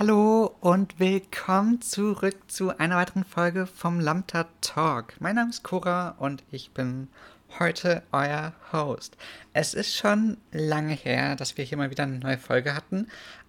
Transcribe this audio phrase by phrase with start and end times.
[0.00, 5.12] Hallo und willkommen zurück zu einer weiteren Folge vom Lambda Talk.
[5.20, 7.08] Mein Name ist Cora und ich bin
[7.58, 9.18] heute euer Host.
[9.52, 13.08] Es ist schon lange her, dass wir hier mal wieder eine neue Folge hatten,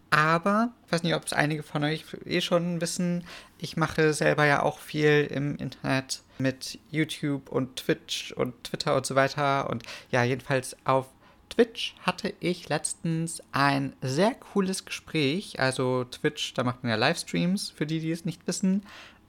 [0.09, 3.23] aber ich weiß nicht, ob es einige von euch eh schon wissen,
[3.57, 9.05] ich mache selber ja auch viel im Internet mit YouTube und Twitch und Twitter und
[9.05, 11.07] so weiter und ja, jedenfalls auf
[11.51, 15.59] Twitch hatte ich letztens ein sehr cooles Gespräch.
[15.59, 18.83] Also Twitch, da macht man ja Livestreams, für die, die es nicht wissen.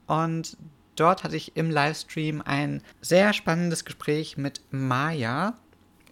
[0.07, 0.57] Und
[0.95, 5.55] dort hatte ich im Livestream ein sehr spannendes Gespräch mit Maya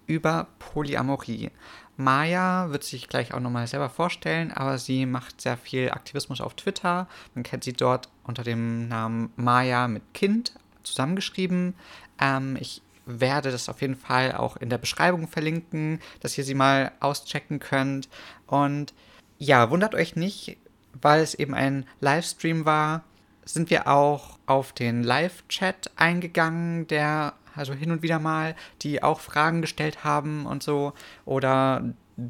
[0.06, 1.50] über Polyamorie.
[1.96, 6.56] Maya wird sich gleich auch nochmal selber vorstellen, aber sie macht sehr viel Aktivismus auf
[6.56, 7.08] Twitter.
[7.36, 10.54] Man kennt sie dort unter dem Namen Maya mit Kind
[10.84, 11.76] zusammengeschrieben.
[12.20, 12.82] Ähm, ich
[13.20, 17.60] werde das auf jeden Fall auch in der Beschreibung verlinken, dass ihr sie mal auschecken
[17.60, 18.10] könnt.
[18.48, 18.94] Und
[19.38, 20.58] ja, wundert euch nicht,
[21.02, 23.04] weil es eben ein Livestream war,
[23.44, 29.20] sind wir auch auf den Live-Chat eingegangen, der also hin und wieder mal, die auch
[29.20, 30.94] Fragen gestellt haben und so
[31.26, 31.84] oder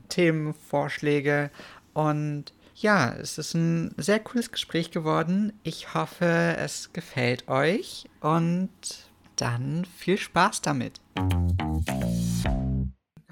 [0.09, 1.51] Themenvorschläge.
[1.93, 5.53] Und ja, es ist ein sehr cooles Gespräch geworden.
[5.63, 8.69] Ich hoffe, es gefällt euch und
[9.41, 11.01] dann viel Spaß damit.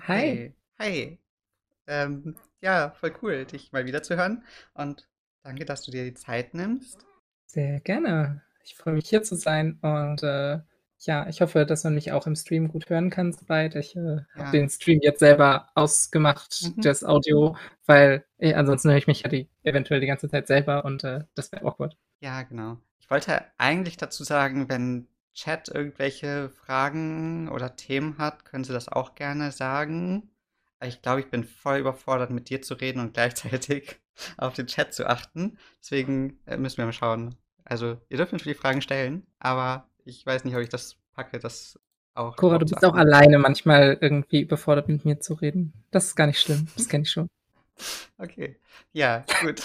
[0.07, 0.55] Hi.
[0.79, 1.19] Hi.
[1.85, 4.43] Ähm, ja, voll cool, dich mal wieder zu hören.
[4.73, 5.07] Und
[5.43, 7.05] danke, dass du dir die Zeit nimmst.
[7.45, 8.41] Sehr gerne.
[8.63, 10.59] Ich freue mich hier zu sein und äh,
[11.01, 13.75] ja, ich hoffe, dass man mich auch im Stream gut hören kann, soweit.
[13.75, 14.25] Ich äh, ja.
[14.35, 16.81] habe den Stream jetzt selber ausgemacht, mhm.
[16.81, 20.85] das Audio, weil äh, ansonsten höre ich mich ja die, eventuell die ganze Zeit selber
[20.85, 21.95] und äh, das wäre awkward.
[22.19, 22.77] Ja, genau.
[22.99, 25.07] Ich wollte eigentlich dazu sagen, wenn
[25.39, 30.29] Chat irgendwelche Fragen oder Themen hat, können Sie das auch gerne sagen.
[30.83, 33.99] Ich glaube, ich bin voll überfordert, mit dir zu reden und gleichzeitig
[34.37, 35.57] auf den Chat zu achten.
[35.81, 37.35] Deswegen äh, müssen wir mal schauen.
[37.63, 41.79] Also, ihr dürft natürlich Fragen stellen, aber ich weiß nicht, ob ich das packe, das
[42.15, 42.35] auch.
[42.35, 45.73] Cora, du bist auch alleine manchmal irgendwie überfordert, mit mir zu reden.
[45.91, 46.67] Das ist gar nicht schlimm.
[46.75, 47.29] Das kenne ich schon.
[48.17, 48.59] Okay.
[48.91, 49.59] Ja, gut.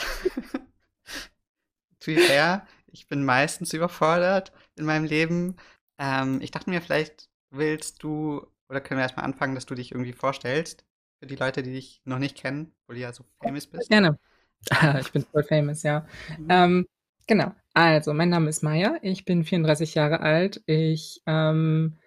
[1.98, 5.56] to be fair, ich bin meistens überfordert in meinem Leben.
[5.98, 9.92] Ähm, ich dachte mir, vielleicht willst du, oder können wir erstmal anfangen, dass du dich
[9.92, 10.84] irgendwie vorstellst
[11.20, 13.88] für die Leute, die dich noch nicht kennen, wo du ja so famous bist.
[13.88, 14.18] Gerne.
[15.00, 16.06] ich bin voll famous, ja.
[16.38, 16.46] Mhm.
[16.48, 16.86] Ähm,
[17.26, 17.54] genau.
[17.74, 18.98] Also, mein Name ist Maya.
[19.02, 20.62] Ich bin 34 Jahre alt.
[20.66, 21.98] Ich, ähm,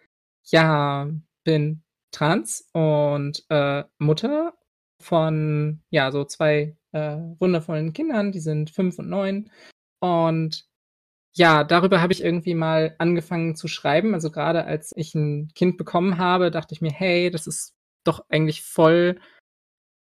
[0.45, 1.09] ja,
[1.43, 4.53] bin trans und äh, Mutter
[5.01, 8.31] von, ja, so zwei äh, wundervollen Kindern.
[8.31, 9.51] Die sind fünf und neun.
[9.99, 10.67] Und
[11.37, 14.15] ja, darüber habe ich irgendwie mal angefangen zu schreiben.
[14.15, 18.25] Also gerade als ich ein Kind bekommen habe, dachte ich mir, hey, das ist doch
[18.29, 19.19] eigentlich voll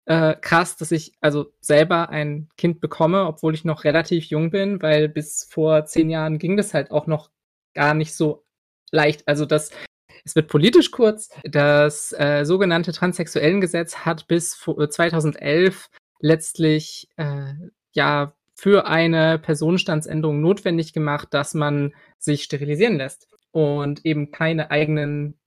[0.07, 4.83] äh, krass, dass ich also selber ein Kind bekomme, obwohl ich noch relativ jung bin,
[4.83, 7.31] weil bis vor zehn Jahren ging das halt auch noch
[7.75, 8.45] gar nicht so
[8.91, 9.29] leicht.
[9.29, 9.71] Also das,
[10.25, 11.31] es wird politisch kurz.
[11.45, 17.53] Das äh, sogenannte Transsexuellengesetz hat bis 2011 äh, letztlich äh,
[17.93, 25.38] ja für eine Personenstandsänderung notwendig gemacht, dass man sich sterilisieren lässt und eben keine eigenen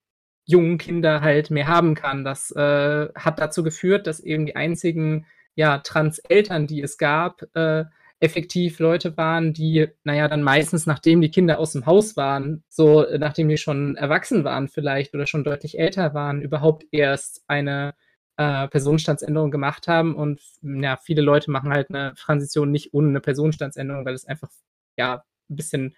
[0.46, 2.24] jungen Kinder halt mehr haben kann.
[2.24, 7.86] Das äh, hat dazu geführt, dass eben die einzigen ja, Trans-Eltern, die es gab, äh,
[8.20, 13.06] effektiv Leute waren, die, naja, dann meistens, nachdem die Kinder aus dem Haus waren, so
[13.20, 17.94] nachdem die schon erwachsen waren vielleicht oder schon deutlich älter waren, überhaupt erst eine
[18.38, 20.16] äh, Personenstandsänderung gemacht haben.
[20.16, 24.50] Und ja, viele Leute machen halt eine Transition nicht ohne eine Personenstandsänderung, weil es einfach
[24.98, 25.96] ja ein bisschen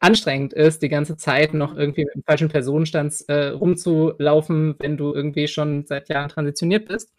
[0.00, 1.80] anstrengend ist, die ganze Zeit noch mhm.
[1.80, 7.12] irgendwie mit dem falschen Personenstand äh, rumzulaufen, wenn du irgendwie schon seit Jahren transitioniert bist.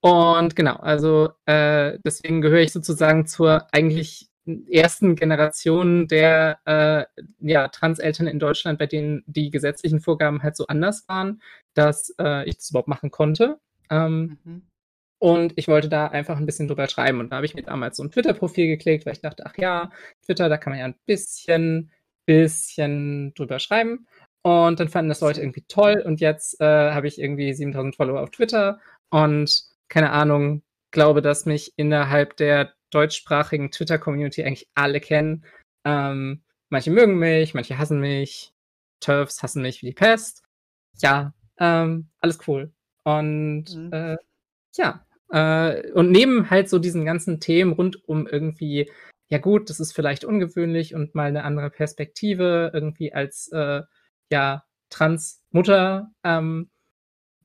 [0.00, 7.68] Und genau, also äh, deswegen gehöre ich sozusagen zur eigentlich ersten Generation der äh, ja,
[7.68, 11.42] Transeltern in Deutschland, bei denen die gesetzlichen Vorgaben halt so anders waren,
[11.74, 13.58] dass äh, ich das überhaupt machen konnte.
[13.90, 14.62] Ähm, mhm.
[15.18, 17.20] Und ich wollte da einfach ein bisschen drüber schreiben.
[17.20, 19.90] Und da habe ich mir damals so ein Twitter-Profil geklickt, weil ich dachte, ach ja,
[20.24, 21.90] Twitter, da kann man ja ein bisschen,
[22.26, 24.06] bisschen drüber schreiben.
[24.42, 26.02] Und dann fanden das Leute irgendwie toll.
[26.04, 31.46] Und jetzt äh, habe ich irgendwie 7000 Follower auf Twitter und keine Ahnung, glaube, dass
[31.46, 35.44] mich innerhalb der deutschsprachigen Twitter-Community eigentlich alle kennen.
[35.84, 38.52] Ähm, manche mögen mich, manche hassen mich.
[39.00, 40.42] Turfs hassen mich wie die Pest.
[40.98, 42.72] Ja, ähm, alles cool.
[43.04, 43.92] Und mhm.
[43.92, 44.16] äh,
[44.76, 48.90] ja, äh, und neben halt so diesen ganzen Themen rund um irgendwie,
[49.28, 53.82] ja gut, das ist vielleicht ungewöhnlich und mal eine andere Perspektive, irgendwie als äh,
[54.30, 56.70] ja, Transmutter, ähm,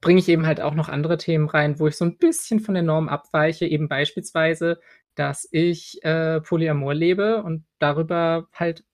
[0.01, 2.73] bringe ich eben halt auch noch andere Themen rein, wo ich so ein bisschen von
[2.73, 4.79] der Norm abweiche, eben beispielsweise
[5.19, 8.85] dass ich, äh, Polyamor lebe und darüber halt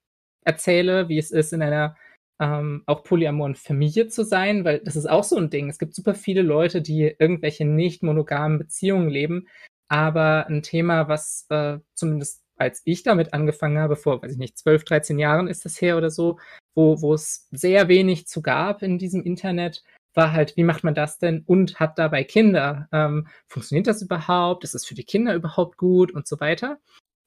[0.45, 1.95] erzähle, wie es ist, in einer,
[2.41, 5.69] ähm, auch polyamoren Familie zu sein, weil das ist auch so 'n Ding.
[5.69, 9.47] Es gibt super viele Leute, die irgendwelche nicht monogamen Beziehungen leben,
[9.89, 14.57] aber 'n Thema, was, äh, zumindest als ich damit angefangen habe, vor, weiß ich nicht,
[14.59, 16.39] 12, 13 Jahren ist das her oder so,
[16.75, 19.83] wo wo es sehr wenig zu gab in diesem Internet,
[20.15, 22.87] war halt: Wie macht man das denn und hat dabei Kinder?
[22.93, 24.63] Ähm, funktioniert das überhaupt?
[24.63, 26.79] Ist es für die Kinder überhaupt gut und so weiter?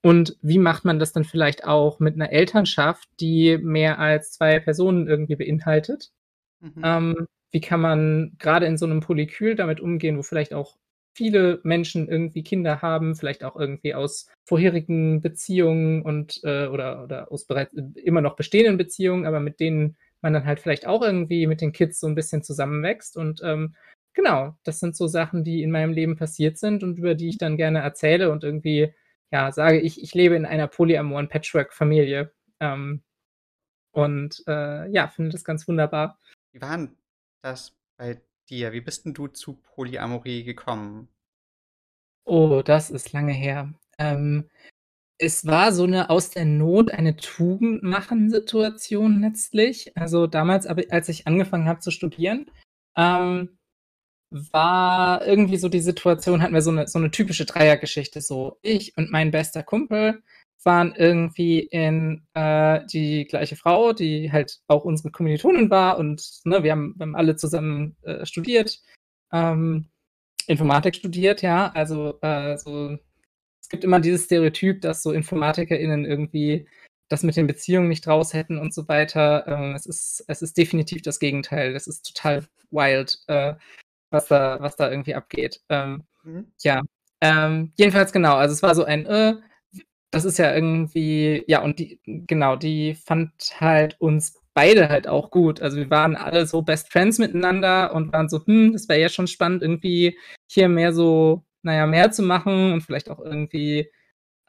[0.03, 4.61] Und wie macht man das dann vielleicht auch mit 'ner Elternschaft, die mehr als 2
[4.61, 6.11] Personen irgendwie beinhaltet?
[6.61, 6.83] Mhm.
[6.85, 10.77] Ähm, wie kann man grade in so 'nem Polykül damit umgehen, wo vielleicht auch
[11.15, 17.33] viele Menschen irgendwie Kinder haben, vielleicht auch irgendwie aus vorherigen Beziehungen und, äh oder oder
[17.33, 21.47] aus bereits immer noch bestehenden Beziehungen, aber mit denen man dann halt vielleicht auch irgendwie
[21.47, 23.75] mit den Kids so 'n bisschen zusammenwächst und, ähm,
[24.15, 27.39] genau, das sind so Sachen, die in meinem Leben passiert sind und über die ich
[27.39, 28.95] dann gerne erzähle und irgendwie,
[29.33, 33.03] ja, sage: „Ich ich lebe in einer polyamoren Patchwork-Familie“, ähm,
[33.93, 36.19] und, äh, ja, finde das ganz wunderbar.
[36.55, 36.97] Wie war 'n
[37.43, 38.73] das bei dir?
[38.73, 41.09] Wie bist 'n du zu Polyamorie gekommen?
[42.27, 43.73] Oh, das ist lange her.
[43.99, 44.49] Ähm,
[45.19, 49.93] es war so 'ne aus der Not eine Tugend machen Situation letztlich.
[49.97, 52.47] Also, damals, als ich angefangen habe zu studieren,
[52.97, 53.51] ähm,
[54.31, 58.59] war irgendwie so die Situation hatten wir so 'ne so 'ne typische Dreiergeschichte so.
[58.63, 60.23] Ich und mein bester Kumpel
[60.65, 66.63] waren irgendwie in, äh, die gleiche Frau, die halt auch unsere Kommilitonin war und, ne,
[66.65, 68.81] wir haben wir haben alle zusammen, äh, studiert,
[69.33, 69.89] ähm,
[70.49, 71.71] Informatik studiert, ja.
[71.75, 72.99] Also, äh, so
[73.69, 76.67] es gibt immer dieses Stereotyp, dass so InformatikerInnen irgendwie
[77.09, 79.45] das mit den Beziehungen nicht raus hätten und so weiter.
[79.47, 81.75] Ähm, es ist es ist definitiv das Gegenteil.
[81.75, 83.55] Das ist total wild, äh,
[84.11, 85.61] was da was da irgendwie abgeht.
[85.71, 86.53] Ähm, Mhm.
[86.63, 86.83] ja,
[87.23, 89.35] ähm, jedenfalls genau, also, es war so ein, äh,
[90.11, 95.31] das ist ja irgendwie ja, und die genau, die fand halt uns beide halt auch
[95.31, 95.61] gut.
[95.63, 99.09] Also, wir waren alle so Best Friends miteinander und waren so: „Hm, das wäre ja
[99.11, 100.19] schon spannend, irgendwie
[100.49, 103.91] hier mehr so na ja, mehr zu machen und vielleicht auch irgendwie, äh,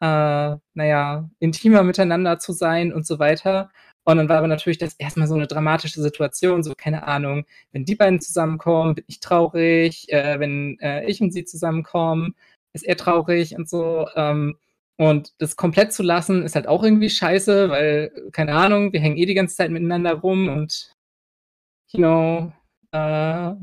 [0.00, 3.70] na ja, intimer miteinander zu sein“ und so weiter.
[4.04, 7.44] Und dann war aber natürlich das erst mal so 'ne dramatische Situation, so, keine Ahnung,
[7.72, 12.34] wenn die beiden zusammenkommen, bin ich traurig, äh, wenn, äh, ich und sie zusammenkommen,
[12.74, 14.08] ist er traurig und so.
[14.16, 14.56] Ähm,
[14.98, 19.16] und das komplett zu lassen, ist halt auch irgendwie scheiße, weil, keine Ahnung, wir hängen
[19.18, 20.92] eh die ganze Zeit miteinander rum und
[21.92, 22.52] you know,
[22.92, 23.54] äh,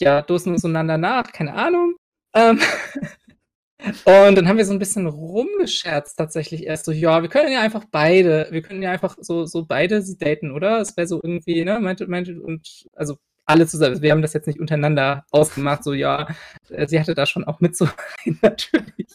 [0.00, 1.96] ja, stoßen uns einander nach, keine Ahnung.
[2.36, 2.60] Ähm,
[4.06, 7.60] und dann haben wir so 'n bisschen rumgescherzt tatsächlich erst so: „Ja, wir können ja
[7.62, 11.20] einfach beide wir können ja einfach so so beide sie daten, oder?“ Es wäre so
[11.22, 14.02] irgendwie, ne, meinte meinte und also, alle zusammen.
[14.02, 16.28] Wir haben das jetzt nicht untereinander ausgemacht, so, ja,
[16.70, 17.96] äh, sie hatte da schon auch mitzureden
[18.42, 19.08] natürlich.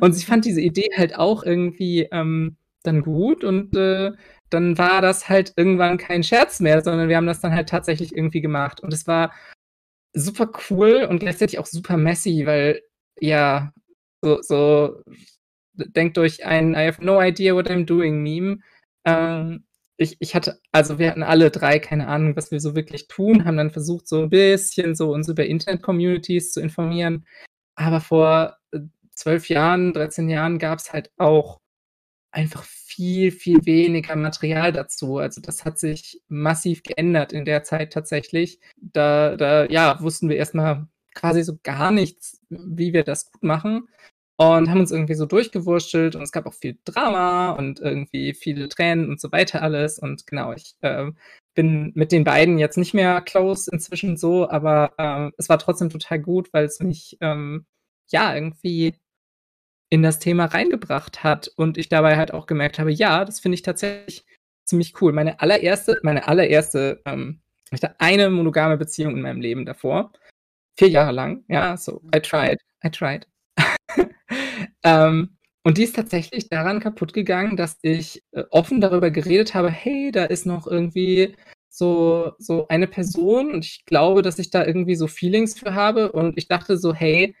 [0.00, 4.12] Und sie fand diese Idee halt auch irgendwie, ähm, dann gut und, äh,
[4.50, 8.14] dann war das halt irgendwann kein Scherz mehr, sondern wir haben das dann halt tatsächlich
[8.16, 8.80] irgendwie gemacht.
[8.82, 9.32] Und es war
[10.18, 12.82] super cool und gleichzeitig auch super messy, weil,
[13.20, 13.72] ja,
[14.22, 15.02] so so
[15.74, 18.58] denkt euch ein „I have no idea what I'm doing“ Meme.
[19.06, 19.64] Ähm,
[19.98, 23.44] ich ich hatte also, wir hatten alle 3 keine Ahnung, was wir so wirklich tun,
[23.46, 27.26] haben dann versucht, so 'n bisschen so uns über Internet-Communities zu informieren.
[27.76, 28.80] Aber vor, äh,
[29.12, 31.60] 12 Jahren, 13 Jahren gab's halt auch
[32.30, 35.18] einfach viel, viel weniger Material dazu.
[35.18, 38.60] Also, das hat sich massiv geändert in der Zeit tatsächlich.
[38.76, 43.42] Da da, ja, wussten wir erst mal quasi so gar nichts, wie wir das gut
[43.42, 43.88] machen
[44.36, 48.68] und haben uns irgendwie so durchgewurstelt und es gab auch viel Drama und irgendwie viele
[48.68, 49.98] Tränen und so weiter alles.
[49.98, 51.16] Und genau, ich, ähm,
[51.54, 55.90] bin mit den beiden jetzt nicht mehr close inzwischen so, aber, ähm, es war trotzdem
[55.90, 57.66] total gut, weil's mich, ähm,
[58.10, 58.94] ja, irgendwie
[59.90, 63.54] in das Thema reingebracht hat und ich dabei halt auch gemerkt habe: „Ja, das finde
[63.56, 64.24] ich tatsächlich
[64.64, 67.40] ziemlich cool.“ Meine allererste meine allererste, ähm
[67.72, 70.12] ich hatte eine monogame Beziehung in meinem Leben davor,
[70.78, 73.26] 4 Jahre lang, ja, so I tried, I tried.
[74.84, 75.30] Ähm,
[75.64, 80.24] und die ist tatsächlich daran kaputtgegangen, dass ich, äh, offen darüber geredet habe: „Hey, da
[80.24, 81.36] ist noch irgendwie
[81.70, 86.12] so so eine Person und ich glaube, dass ich da irgendwie so Feelings für habe.“
[86.12, 87.34] Und ich dachte so: „Hey,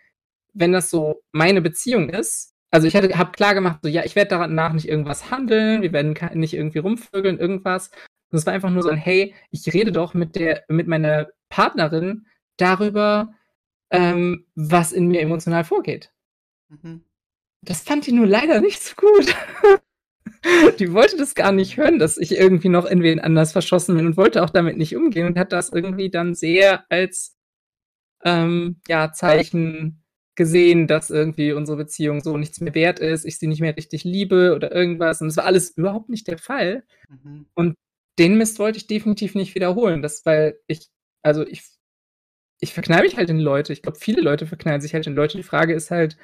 [0.54, 4.54] wenn das so meine Beziehung ist“ also, ich habe klargemacht, so: „Ja, ich werde daran
[4.54, 7.90] nach nicht irgendwas handeln, wir werden nicht irgendwie rumvögeln, irgendwas.“
[8.30, 11.28] Und es war einfach nur so 'n: „Hey, ich rede doch mit der mit meiner
[11.50, 12.26] Partnerin
[12.58, 13.32] darüber,
[13.92, 16.12] ähm, was in mir emotional vorgeht.“
[16.70, 17.04] Mhm.
[17.62, 19.34] Das fand die nur leider nicht so gut.
[20.80, 24.06] Die wollte das gar nicht hören, dass ich irgendwie noch in wen anders verschossen bin
[24.06, 27.36] und wollte auch damit nicht umgehen und hat das irgendwie dann sehr als,
[28.24, 30.02] ähm, ja, Zeichen
[30.38, 34.04] gesehen, dass irgendwie unsere Beziehung so nichts mehr wert ist, ich sie nicht mehr richtig
[34.04, 35.20] liebe oder irgendwas.
[35.20, 36.84] Und es war alles überhaupt nicht der Fall.
[37.08, 37.46] Mhm.
[37.54, 37.74] Und
[38.18, 40.00] den Mist wollte ich definitiv nicht wiederholen.
[40.00, 40.88] Das weil ich
[41.22, 41.62] also, ich
[42.60, 43.72] ich verknall mich halt in Leute.
[43.72, 45.36] Ich glaube, viele Leute verknallen sich halt in Leute.
[45.36, 46.16] Die Frage ist halt,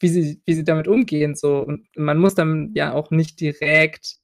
[0.00, 1.58] wie sie wie sie damit umgehen so.
[1.60, 4.18] Und man muss dann ja auch nicht direkt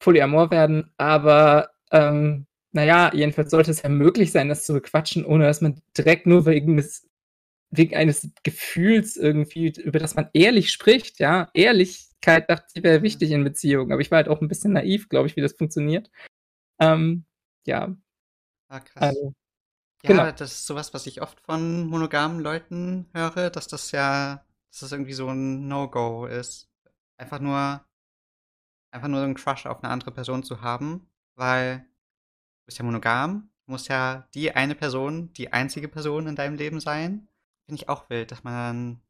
[0.00, 5.24] Polyamor werden, aber, ähm, na ja, jedenfalls sollte es ja möglich sein, das zu bequatschen,
[5.26, 7.08] ohne dass man direkt nur wegen des
[7.72, 11.50] wegen eines Gefühls irgendwie, über das man ehrlich spricht, ja?
[11.54, 15.08] Ehrlichkeit dachte ich, wäre wichtig in Beziehungen, aber ich war halt auch 'n bisschen naiv,
[15.10, 16.10] glaube ich, wie das funktioniert.
[16.80, 17.26] Ähm,
[17.66, 17.96] ja.
[18.70, 19.12] Ah, krass.
[19.12, 19.34] Also,
[20.04, 20.24] genau.
[20.24, 24.80] Ja, das ist so was, ich oft von monogamen Leuten höre, dass das ja dass
[24.80, 26.70] das irgendwie so 'n No-Go ist.
[27.18, 27.84] Einfach nur
[28.94, 31.84] einfach nur 'n Crush auf 'ne andere Person zu haben, weil du
[32.66, 37.28] bist ja monogam, muss ja die eine Person, die einzige Person in deinem Leben sein.
[37.66, 39.00] Finde ich auch wild, dass man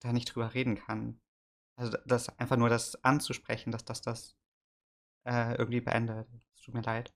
[0.00, 1.20] da nicht drüber reden kann.
[1.76, 4.36] Also, das einfach nur das anzusprechen, dass das das,
[5.24, 6.28] äh, irgendwie beendet.
[6.54, 7.12] Es tut mir leid.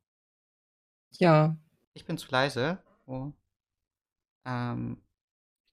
[1.18, 1.56] Ja.
[1.94, 2.82] Ich bin zu leise.
[3.06, 3.32] Oh.
[4.44, 5.02] Ähm,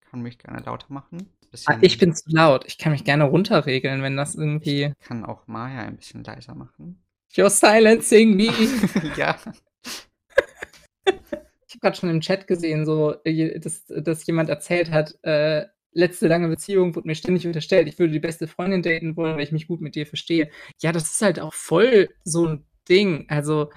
[0.01, 1.29] ich kann mich gerne lauter machen.
[1.65, 2.65] Ah, ich bin zu laut.
[2.65, 6.55] Ich kann mich gerne runterregeln, wenn das Ich irgendwie kann auch Maya ein bisschen leiser
[6.55, 7.01] machen.
[7.33, 8.47] You're silencing me.
[9.17, 9.37] Ja.
[11.69, 13.13] Ich habe grad schon im Chat gesehen, so,
[13.57, 18.13] dass dass jemand erzählt hat, äh, letzte lange Beziehung wurde mir ständig unterstellt, ich würde
[18.13, 20.49] die beste Freundin daten wollen, weil ich mich gut mit ihr verstehe.
[20.79, 23.25] Ja, das ist halt auch voll so 'n Ding.
[23.27, 23.69] Also,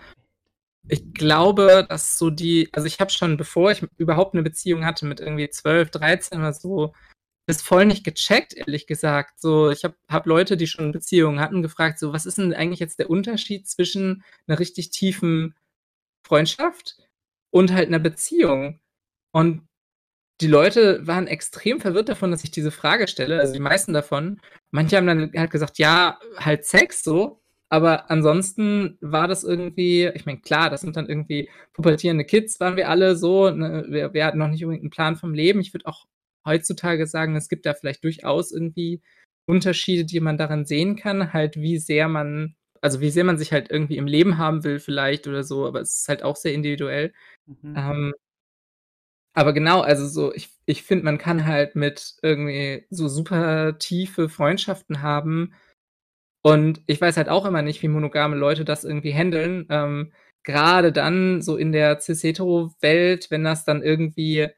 [0.88, 5.06] ich glaube, dass so die also, ich habe schon, bevor ich überhaupt 'ne Beziehung hatte
[5.06, 6.94] mit irgendwie 12, 13 oder so,
[7.47, 9.40] das voll nicht gecheckt, ehrlich gesagt.
[9.40, 12.80] So, ich habe habe Leute, die schon Beziehungen hatten, gefragt, so: „Was ist 'n eigentlich
[12.80, 15.54] jetzt der Unterschied zwischen 'ner richtig tiefen
[16.25, 16.97] Freundschaft
[17.52, 18.80] und halt 'ner Beziehung?“
[19.33, 19.62] Und
[20.42, 24.40] die Leute waren extrem verwirrt davon, dass ich diese Frage stelle, also, die meisten davon.
[24.73, 27.40] Manche haben dann halt gesagt: „Ja, halt Sex so“,
[27.71, 32.76] aber ansonsten war das irgendwie ich meine, klar, das sind dann irgendwie pubertierende Kids waren
[32.76, 33.87] wir alle so, ne?
[33.90, 35.61] Wir wir hatten noch nicht unbedingt 'n Plan vom Leben.
[35.61, 36.07] Ich würde auch
[36.47, 39.02] heutzutage sagen, es gibt da vielleicht durchaus irgendwie
[39.47, 43.52] Unterschiede, die man daran sehen kann, halt wie sehr man also, wie sehr man sich
[43.52, 46.54] halt irgendwie im Leben haben will vielleicht oder so, aber es ist halt auch sehr
[46.54, 47.12] individuell.
[47.50, 47.76] Mhm.
[47.76, 48.12] Ähm
[49.37, 54.28] aber genau, also, so ich ich finde, man kann halt mit irgendwie so super tiefe
[54.28, 55.52] Freundschaften haben
[56.42, 59.66] und ich weiß halt auch immer nicht, wie monogame Leute das irgendwie händeln.
[59.71, 60.12] Ähm,
[60.45, 64.49] grade dann so in der cis-hetero-Welt, wenn das dann irgendwie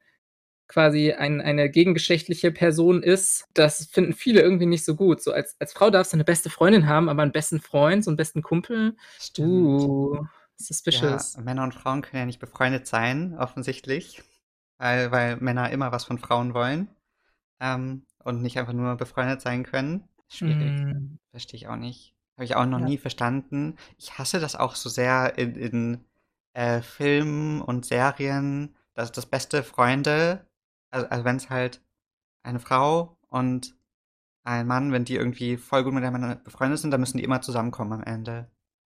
[0.69, 5.23] quasi ein eine gegengeschlechtliche Person ist, das finden viele irgendwie nicht so gut.
[5.23, 8.11] So als als Frau darfst du 'ne beste Freundin haben, aber 'n besten Freund, so
[8.13, 9.89] 'n besten Kumpel, Stimmt.
[10.17, 10.25] uh,
[10.89, 11.37] Ja, suspicious.
[11.39, 14.23] Männer und Frauen können ja nicht befreundet sein, offensichtlich,
[14.79, 16.89] weil weil Männer immer was von Frauen wollen,
[17.61, 20.09] ähm, und nicht einfach nur befreundet sein können.
[20.29, 20.59] Schwierig.
[20.59, 21.19] Mhm.
[21.31, 22.15] Verstehe ich auch nicht.
[22.37, 22.85] Habe ich auch noch Ja.
[22.87, 23.77] nie verstanden.
[23.99, 26.05] Ich hasse das auch so sehr in in,
[26.55, 30.47] äh, Filmen und Serien, dass dass beste Freunde
[30.91, 31.83] al also, wenn's halt
[32.45, 33.77] eine Frau und
[34.45, 37.93] ein Mann, wenn die irgendwie voll gut miteinander befreundet sind, dann müssen die immer zusammenkommen
[37.95, 38.51] am Ende.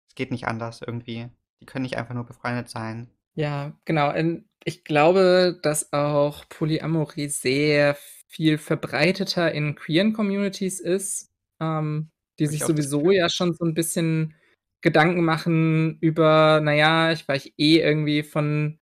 [0.08, 1.30] Es geht nicht anders irgendwie.
[1.64, 3.08] Die können nicht einfach nur befreundet sein.
[3.36, 4.12] Ja, genau.
[4.12, 7.96] Ähm, ich glaube, dass auch Polyamorie sehr
[8.28, 11.30] viel verbreiteter in queeren Communities ist,
[11.60, 14.34] ähm, die ich sich sowieso ja schon so 'n bisschen
[14.82, 18.78] Gedanken machen über: „Na ja, ich weiche eh irgendwie von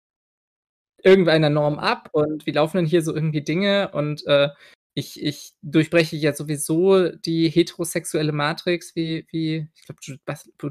[1.04, 4.50] irgendeiner Norm ab und wie laufen denn hier so irgendwie Dinge und, äh,
[4.96, 10.00] ich ich durchbreche ja sowieso die heterosexuelle Matrix“, wie wie ich glaube,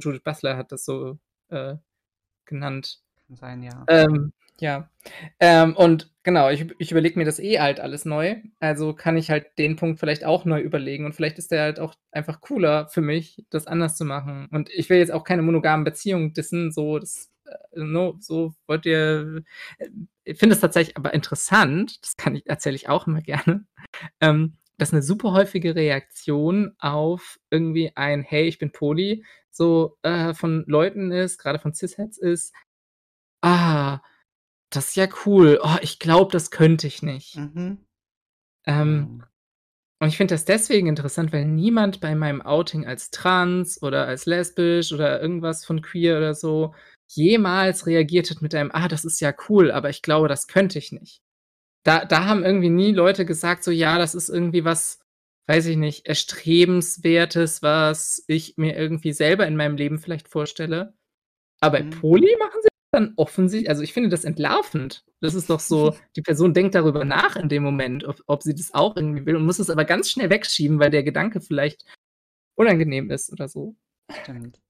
[0.02, 1.76] Judith Butler hat das so, äh,
[2.46, 3.00] genannt.
[3.26, 3.84] Kann sein, ja.
[3.88, 4.88] Ähm, ja.
[5.40, 8.36] Ähm, und genau, ich ich überlege mir das eh halt alles neu.
[8.60, 11.80] Also, kann ich halt den Punkt vielleicht auch neu überlegen und vielleicht ist der halt
[11.80, 14.48] auch einfach cooler für mich, das anders zu machen.
[14.50, 18.86] Und ich will jetzt auch keine monogamen Beziehungen dissen, so das, äh, no so wollt
[18.86, 19.42] ihr
[19.78, 19.88] äh,
[20.24, 23.64] ich finde es tatsächlich aber interessant, das kann ich erzähle ich auch immer gerne,
[24.20, 30.34] ähm, dass 'ne super häufige Reaktion auf irgendwie ein: „Hey, ich bin Poly“, so, äh,
[30.34, 32.54] von Leuten ist, grade von Cis-Hets ist:
[33.42, 34.00] „Ah,
[34.70, 35.60] das ist ja cool.
[35.62, 37.86] Oh, ich glaube, das könnte ich nicht.“ Mhm.
[38.66, 39.24] Ähm,
[40.00, 44.26] und ich finde das deswegen interessant, weil niemand bei meinem Outing als trans oder als
[44.26, 46.74] lesbisch oder irgendwas von queer oder so
[47.08, 50.78] jemals reagiert hat mit einem: „Ah, das ist ja cool, aber ich glaube, das könnte
[50.80, 51.18] ich nicht.“
[51.86, 55.00] Da da haben irgendwie nie Leute gesagt so: „Ja, das ist irgendwie was,
[55.46, 60.94] weiß ich nicht, Erstrebenswertes, was ich mir irgendwie selber in meinem Leben vielleicht vorstelle.“
[61.60, 61.90] Aber bei Mhm.
[61.90, 65.04] Poly machen sie dann offensichtlich also, ich finde das entlarvend.
[65.20, 68.54] Das ist doch so, die Person denkt darüber nach in dem Moment, ob ob sie
[68.54, 71.84] das auch irgendwie will und muss es aber ganz schnell wegschieben, weil der Gedanke vielleicht
[72.56, 73.76] unangenehm ist oder so.
[74.10, 74.60] Stimmt.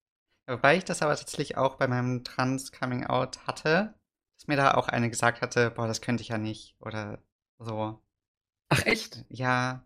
[0.47, 3.95] Wobei ich das aber tatsächlich auch bei meinem Trans-Coming-out hatte,
[4.37, 7.19] dass mir da auch eine gesagt hatte: „Boah, das könnte ich ja nicht“ oder
[7.59, 7.99] so.
[8.69, 9.25] Ach echt?
[9.29, 9.85] Ja.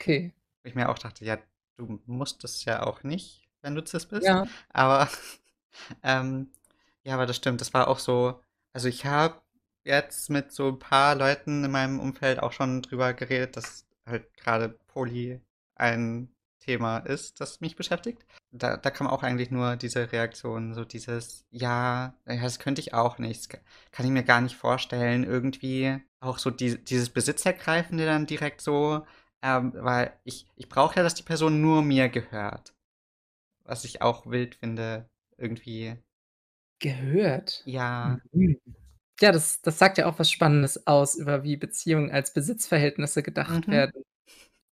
[0.00, 0.32] Okay.
[0.64, 1.38] Wo ich mir auch dachte: „Ja,
[1.76, 4.46] du musst es ja auch nicht, wenn du cis bist.“ Ja.
[4.70, 5.08] Aber,
[6.04, 6.50] ähm,
[7.04, 7.60] ja, aber das stimmt.
[7.62, 8.42] Das war auch so
[8.74, 9.40] also, ich habe
[9.84, 14.32] jetzt mit so 'n paar Leuten in meinem Umfeld auch schon drüber geredet, dass halt
[14.38, 15.40] grade Poly
[15.76, 16.30] ein
[16.60, 18.26] Thema ist, das mich beschäftigt.
[18.58, 23.18] Da da kam auch eigentlich nur diese Reaktion, so dieses: „Ja, das könnte ich auch
[23.18, 23.40] nicht.
[23.40, 23.58] Das ka
[23.92, 29.06] kann ich mir gar nicht vorstellen.“ Irgendwie auch so die dieses Besitzergreifende dann direkt so,
[29.42, 32.74] ähm, weil ich ich brauche ja, dass die Person nur mir gehört.
[33.64, 35.96] Was ich auch wild finde irgendwie.
[36.82, 37.66] Gehört?
[37.66, 38.20] Ja.
[38.32, 38.60] Mhm.
[39.20, 43.70] Ja, das das sagt ja auch was Spannendes aus über wie Beziehungen als Besitzverhältnisse gedacht
[43.70, 43.70] Mhm.
[43.70, 44.04] werden.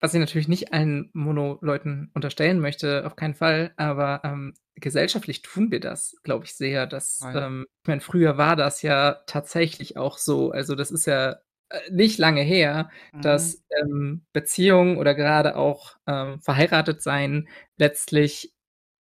[0.04, 5.72] Was ich natürlich nicht allen Mono-Leuten unterstellen möchte, auf keinen Fall, aber, ähm, gesellschaftlich tun
[5.72, 7.38] wir das, glaube ich, sehr, dass, Voll.
[7.38, 10.52] ähm ich meine, früher war das ja tatsächlich auch so.
[10.52, 11.38] Also, das ist ja,
[11.70, 13.22] äh, nicht lange her, Mhm.
[13.22, 18.52] dass, ähm, Beziehungen oder gerade auch, ähm, verheiratet sein letztlich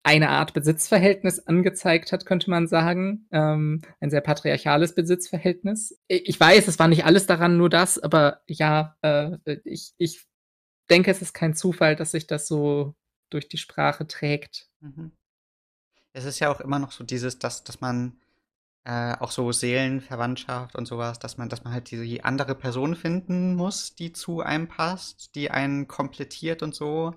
[0.04, 5.98] eine Art Besitzverhältnis angezeigt hat, könnte man sagen, ähm, ein sehr patriarchales Besitzverhältnis.
[6.08, 10.26] Ich weiß, es war nicht alles daran nur das, aber ja, äh, ich ich
[10.90, 12.94] denke, es ist kein Zufall, dass sich das so
[13.30, 14.68] durch die Sprache trägt.
[14.82, 15.12] Mhm.
[16.16, 18.16] Es ist ja auch immer noch so dieses, dass dass man,
[18.84, 22.96] äh, auch so Seelenverwandtschaft und so was, dass man dass man halt die andere Person
[22.96, 27.14] finden muss, die zu einem passt, die einen komplettiert und so.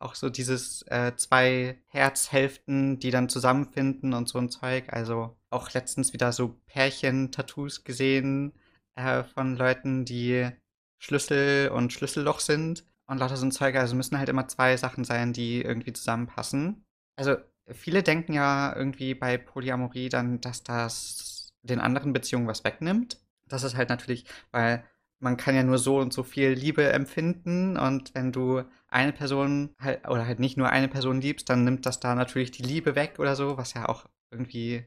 [0.00, 4.92] Auch so dieses, äh, 2 Herzhälften, die dann zusammenfinden und so 'n Zeug.
[4.92, 8.52] Also, auch letztens wieder so Pärchen-Tattoos gesehen,
[8.96, 10.50] äh, von Leuten, die
[10.98, 13.76] Schlüssel und Schlüsselloch sind und lauter so 'n Zeug.
[13.76, 16.84] Also, müssen halt immer 2 Sachen sein, die irgendwie zusammenpassen.
[17.16, 17.36] Also,
[17.70, 23.18] viele denken ja irgendwie bei Polyamorie dann, dass das den anderen Beziehungen was wegnimmt.
[23.48, 24.84] Das ist halt natürlich weil
[25.20, 29.70] man kann ja nur so und so viel Liebe empfinden und wenn du eine Person
[29.80, 32.96] halt oder halt nicht nur eine Person liebst, dann nimmt das da natürlich die Liebe
[32.96, 34.84] weg oder so, was ja auch irgendwie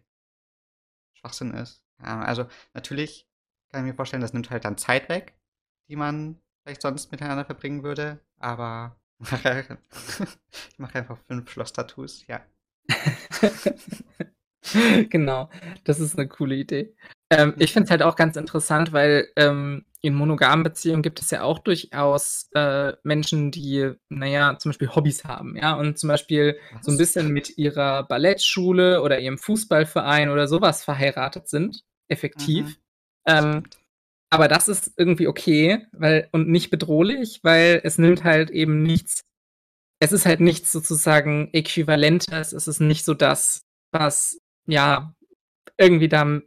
[1.26, 1.82] Schwachsinn ist.
[2.02, 3.28] Ja, also, natürlich
[3.72, 5.34] kann ich mir vorstellen, das nimmt halt dann Zeit weg,
[5.90, 8.96] die man vielleicht sonst miteinander verbringen würde, aber
[10.72, 12.42] ich mache einfach 5 Schloss-Tattoos, ja.
[15.12, 15.50] Genau,
[15.86, 16.96] das ist 'ne coole Idee.
[17.32, 21.32] Ähm, ich finde es halt auch ganz interessant, weil, ähm, in monogamen Beziehungen gibt es
[21.32, 26.10] ja auch durchaus, äh, Menschen, die, na ja, zum Beispiel Hobbys haben, ja, und zum
[26.10, 26.98] Beispiel so 'n Was?
[26.98, 31.84] bisschen mit ihrer Ballettschule oder ihrem Fußballverein oder so was verheiratet sind,
[32.36, 32.76] Mhm.
[32.76, 32.78] effektiv.
[33.34, 33.64] Das Ähm.
[34.36, 39.22] Aber das ist irgendwie okay, weil und nicht bedrohlich, weil es nimmt halt eben nichts
[40.00, 42.54] es ist halt nichts sozusagen Äquivalentes.
[42.54, 45.15] Es ist nicht so das, was, ja,
[45.78, 46.40] irgendwie da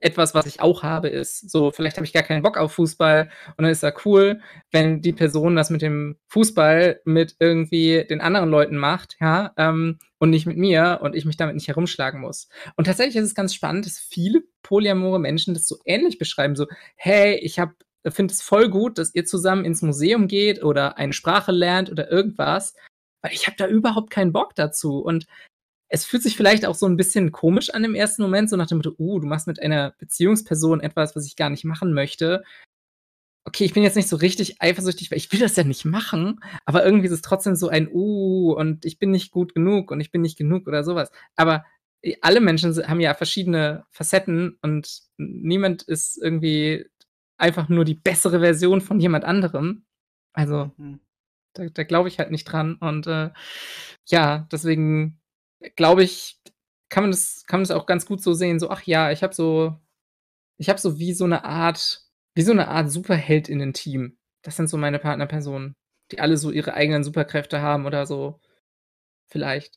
[0.00, 1.50] etwas, was ich auch habe, ist.
[1.50, 4.40] So, vielleicht habe ich gar keinen Bock auf Fußball und dann ist ja cool,
[4.70, 9.98] wenn die Person das mit dem Fußball mit irgendwie den anderen Leuten macht, ja, ähm,
[10.18, 12.48] und nicht mit mir und ich mich damit nicht herumschlagen muss.
[12.76, 16.66] Und tatsächlich ist es ganz spannend, dass viele polyamore Menschen das so ähnlich beschreiben, so:
[16.96, 17.74] „Hey, ich habe
[18.08, 22.10] finde es voll gut, dass ihr zusammen ins Museum geht oder eine Sprache lernt oder
[22.10, 22.74] irgendwas,
[23.22, 25.26] weil ich habe da überhaupt keinen Bock dazu.“ Und
[25.90, 28.68] es fühlt sich vielleicht auch so 'n bisschen komisch an im ersten Moment, so nach
[28.68, 32.44] dem Motto: „Uh, du machst mit einer Beziehungsperson etwas, was ich gar nicht machen möchte.“
[33.46, 36.40] Okay, ich bin jetzt nicht so richtig eifersüchtig, weil ich will das ja nicht machen,
[36.66, 40.00] aber irgendwie ist es trotzdem so ein: „Uh, und ich bin nicht gut genug und
[40.00, 41.10] ich bin nicht genug“ oder so was.
[41.36, 41.64] Aber,
[42.02, 46.84] äh, alle Menschen haben ja verschiedene Facetten und niemand ist irgendwie
[47.38, 49.84] einfach nur die bessere Version von jemand anderem.
[50.34, 51.00] Also, Mhm.
[51.54, 53.30] da da glaube ich halt nicht dran und, äh,
[54.06, 55.19] ja, deswegen
[55.76, 56.40] glaube ich,
[56.88, 59.22] kann man das kann man das auch ganz gut so sehen, so: „Ach ja, ich
[59.22, 59.76] habe so
[60.58, 62.02] ich habe so wie so 'ne Art
[62.36, 65.74] wie so 'ne Art Superheldinnen-Team.“ Das sind so meine Partnerpersonen,
[66.12, 68.40] die alle so ihre eigenen Superkräfte haben oder so,
[69.28, 69.76] vielleicht.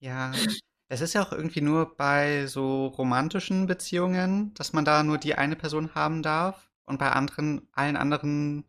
[0.00, 0.46] Ja,
[0.88, 5.34] es ist ja auch irgendwie nur bei so romantischen Beziehungen, dass man da nur die
[5.36, 8.64] eine Person haben darf und bei anderen allen anderen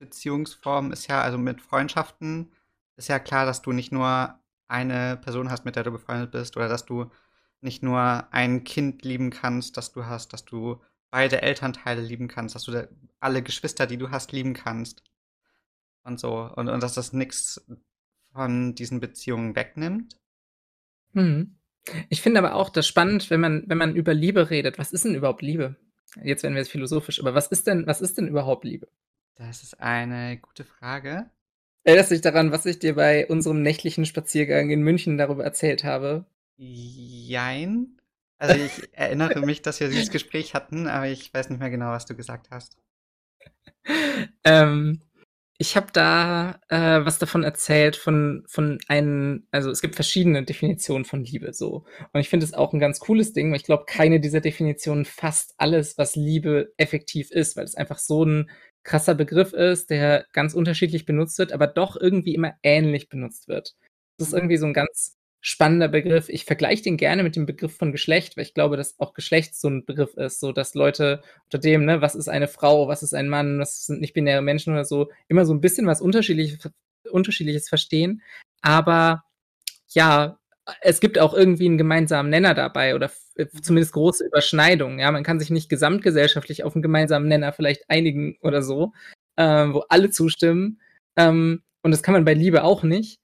[0.00, 2.52] Beziehungsformen ist ja also, mit Freundschaften
[2.98, 4.40] ist ja klar, dass du nicht nur
[4.72, 7.10] eine Person hast, mit der du befreundet bist oder dass du
[7.60, 10.80] nicht nur ein Kind lieben kannst, das du hast, dass du
[11.10, 12.88] beide Elternteile lieben kannst, dass du
[13.20, 15.04] alle Geschwister, die du hast, lieben kannst
[16.04, 16.50] und so.
[16.56, 17.64] Und und dass das nix
[18.32, 20.16] von diesen Beziehungen wegnimmt.
[21.12, 21.56] Mhm.
[22.08, 24.78] Ich finde aber auch das spannend, wenn man wenn man über Liebe redet.
[24.78, 25.76] Was ist denn überhaupt Liebe?
[26.22, 28.88] Jetzt werden wir jetzt philosophisch, aber was ist denn was ist denn überhaupt Liebe?
[29.36, 31.30] Das ist eine gute Frage.
[31.84, 35.84] Erinnerst du dich daran, was ich dir bei unserem nächtlichen Spaziergang in München darüber erzählt
[35.84, 36.26] habe?
[36.56, 37.98] Jein.
[38.38, 41.90] Also, ich erinnere mich, dass wir dieses Gespräch hatten, aber ich weiß nicht mehr genau,
[41.90, 42.76] was du gesagt hast.
[44.44, 45.02] Ähm,
[45.58, 51.04] ich habe da, äh, was davon erzählt von von einem also, es gibt verschiedene Definitionen
[51.04, 51.84] von Liebe so.
[52.12, 55.04] Und ich finde es auch ein ganz cooles Ding, weil ich glaube, keine dieser Definitionen
[55.04, 58.50] fasst alles, was Liebe effektiv ist, weil es einfach so ein
[58.84, 63.74] krasser Begriff ist, der ganz unterschiedlich benutzt wird, aber doch irgendwie immer ähnlich benutzt wird.
[64.18, 64.38] Das ist Mhm.
[64.40, 66.28] irgendwie so ein ganz spannender Begriff.
[66.28, 69.56] Ich vergleiche den gerne mit dem Begriff von Geschlecht, weil ich glaube, dass auch Geschlecht
[69.56, 73.02] so ein Begriff ist, so dass Leute unter dem, ne, was ist eine Frau, was
[73.02, 76.70] ist ein Mann, was sind nicht-binäre Menschen oder so, immer so ein bisschen was Unterschiedliches
[77.10, 78.22] Unterschiedliches verstehen.
[78.62, 79.24] Aber
[79.88, 80.38] ja,
[80.80, 83.62] es gibt auch irgendwie einen gemeinsamen Nenner dabei oder äh, Mhm.
[83.62, 85.10] zumindest große Überschneidungen, ja?
[85.10, 88.92] Man kann sich nicht gesamtgesellschaftlich auf einen gemeinsamen Nenner vielleicht einigen oder so,
[89.36, 90.80] ähm, wo alle zustimmen.
[91.16, 93.18] Ähm, und das kann man bei Liebe auch nicht.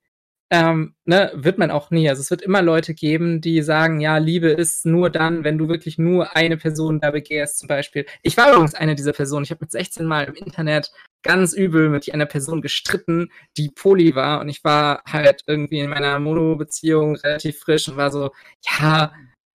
[0.50, 2.08] Ähm, ne, wird man auch nie.
[2.08, 5.68] Also, es wird immer Leute geben, die sagen: „Ja, Liebe ist nur dann, wenn du
[5.68, 8.06] wirklich nur eine Person da begehrst“, zum Beispiel.
[8.22, 9.44] Ich war übrigens eine dieser Personen.
[9.44, 10.90] Ich habe mit 16 Mal im Internet
[11.22, 15.90] ganz übel mit einer Person gestritten, die poly war und ich war halt irgendwie in
[15.90, 18.30] meiner Mono-Beziehung relativ frisch und war so:
[18.62, 19.12] „Ja“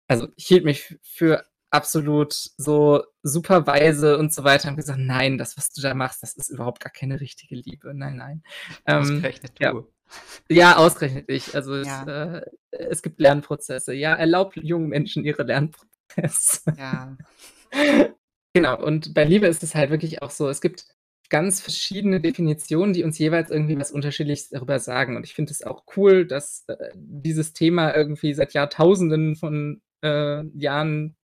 [0.07, 5.37] also, ich hielt mich für absolut so super weise und so weiter und gesagt: „Nein,
[5.37, 7.93] das, was du da machst, das ist überhaupt gar keine richtige Liebe.
[7.93, 8.43] Nein, nein.“
[8.85, 9.71] Ähm, Ausgerechnet ja.
[9.71, 9.91] du.
[10.49, 11.55] Ja, ausgerechnet ich.
[11.55, 12.37] Also, es, Ja.
[12.37, 13.93] äh es gibt Lernprozesse.
[13.93, 16.73] Ja, erlaub jungen Menschen ihre Lernprozesse.
[16.77, 17.17] Ja.
[18.55, 20.85] Genau, und bei Liebe ist es halt wirklich auch so, es gibt
[21.29, 25.15] ganz verschiedene Definitionen, die uns jeweils irgendwie was Unterschiedliches darüber sagen.
[25.17, 30.43] Und ich finde es auch cool, dass, äh, dieses Thema irgendwie seit Jahrtausenden von, äh,
[30.57, 31.15] Jahren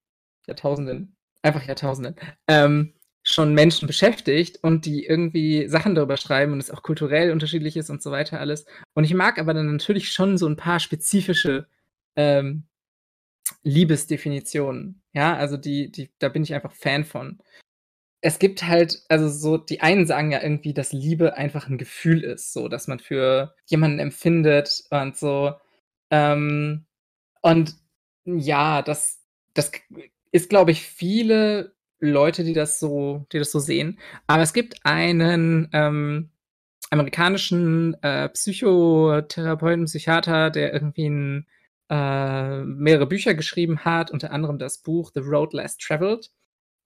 [0.46, 2.16] Jahrtausenden, einfach Jahrtausenden,
[2.48, 7.76] ähm, schon Menschen beschäftigt und die irgendwie Sachen darüber schreiben und es auch kulturell unterschiedlich
[7.76, 8.66] ist und so weiter alles.
[8.94, 11.66] Und ich mag aber dann natürlich schon so 'n paar spezifische,
[12.16, 12.64] ähm,
[13.64, 15.02] Liebesdefinitionen.
[15.14, 17.38] Ja, also die die da bin ich einfach Fan von.
[18.24, 22.24] Es gibt halt also so die einen sagen ja irgendwie, dass Liebe einfach 'n Gefühl
[22.24, 25.52] ist, so, dass man für jemanden empfindet und so.
[26.10, 26.86] Ähm,
[27.42, 27.76] und
[28.26, 29.20] ja, das
[29.54, 29.72] das
[30.32, 33.98] ist, glaube ich, viele Leute, die das so die das so sehen.
[34.28, 36.30] Aber es gibt einen, ähm,
[36.90, 41.46] amerikanischen, äh, Psychotherapeuten, Psychiater, der irgendwie 'n
[41.90, 46.28] äh, mehrere Bücher geschrieben hat, unter anderem das Buch „The Road Less Traveled“.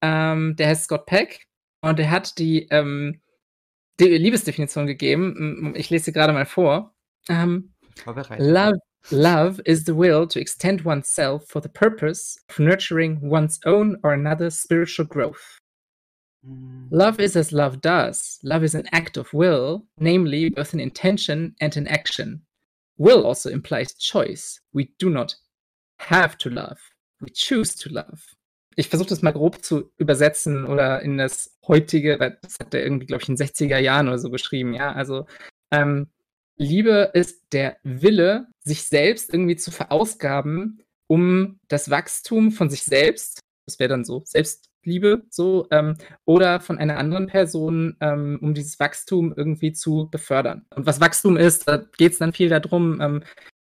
[0.03, 1.47] Ähm, der heißt Scott Peck
[1.81, 3.21] und der hat die, ähm,
[4.01, 5.33] die Liebesdefinition gegeben.
[5.35, 6.93] Hm, ich lese sie grade mal vor.
[7.29, 7.73] Ähm,
[8.37, 8.79] Love
[9.11, 14.13] love is the will to extend oneself for the purpose of nurturing one's own or
[14.13, 15.59] another's spiritual growth.
[16.45, 16.87] Mhm.
[16.91, 18.39] Love is as love does.
[18.43, 22.41] Love is an act of will, namely both an intention and an action.
[22.97, 24.59] Will also implies choice.
[24.73, 25.35] We do not
[25.99, 26.79] have to love.
[27.21, 28.21] We choose to love.
[28.75, 32.83] Ich versuche das mal grob zu übersetzen oder in das heutige weil das hat er
[32.83, 34.91] irgendwie, glaube ich, in 60er Jahren oder so geschrieben, ja?
[34.93, 35.25] Also,
[35.71, 36.07] ähm,
[36.57, 43.43] Liebe ist der Wille, sich selbst irgendwie zu verausgaben, um das Wachstum von sich selbst
[43.65, 48.79] das wäre dann so Selbstliebe so, ähm, oder von einer anderen Person, ähm, um dieses
[48.79, 50.65] Wachstum irgendwie zu befördern.
[50.75, 53.23] Und was Wachstum ist, da geht's dann viel da drum, ähm,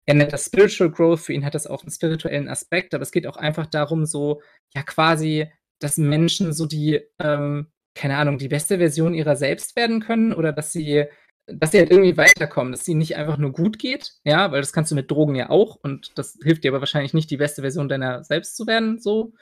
[0.08, 3.12] er nennt das Spiritual Growth, für ihn hat das auch 'n spirituellen Aspekt, aber es
[3.14, 4.42] geht auch einfach darum, so,
[4.76, 5.48] ja, quasi,
[5.80, 10.54] dass Menschen so die, ähm, keine Ahnung, die beste Version ihrer selbst werden können oder
[10.54, 11.06] dass sie
[11.50, 14.74] dass sie halt irgendwie weiterkommen, dass ihnen nicht einfach nur gut geht, ja, weil das
[14.74, 17.62] kannst du mit Drogen ja auch und das hilft dir aber wahrscheinlich nicht, die beste
[17.64, 19.34] Version deiner selbst zu werden, so,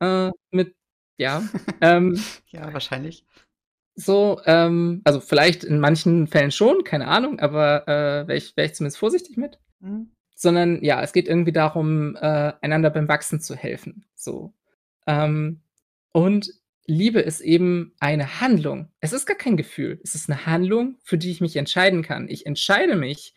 [0.00, 0.74] äh, mit
[1.18, 1.42] ja,
[1.82, 3.26] ähm Ja, wahrscheinlich.
[3.96, 8.66] so, ähm also, vielleicht in manchen Fällen schon, keine Ahnung, aber, äh, wäre ich wäre
[8.68, 9.58] ich zumindest vorsichtig mit.
[9.80, 10.10] Mhm.
[10.34, 14.52] Sondern ja, es geht irgendwie darum, äh, einander beim Wachsen zu helfen, so.
[15.06, 15.62] Ähm,
[16.12, 16.50] und
[16.86, 18.90] Liebe ist eben eine Handlung.
[19.00, 20.00] Es ist gar kein Gefühl.
[20.04, 22.28] Es ist 'ne Handlung, für die ich mich entscheiden kann.
[22.28, 23.34] Ich entscheide mich,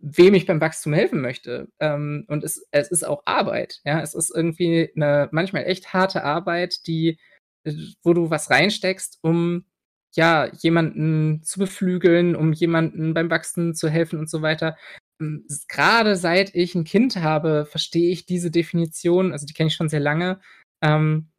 [0.00, 1.68] wem ich beim Wachstum helfen möchte.
[1.80, 4.00] Ähm, und es es ist auch Arbeit, ja?
[4.02, 7.18] Es ist irgendwie 'ne manchmal echt harte Arbeit, die
[7.64, 9.66] äh, wo du was reinsteckst, um,
[10.14, 14.76] ja, jemanden zu beflügeln, um jemanden beim Wachsen zu helfen und so weiter.
[15.20, 19.68] Hm, s grade seit ich 'n Kind habe, verstehe ich diese Definition also, die kenne
[19.68, 20.40] ich schon sehr lange.
[20.80, 21.30] Ähm,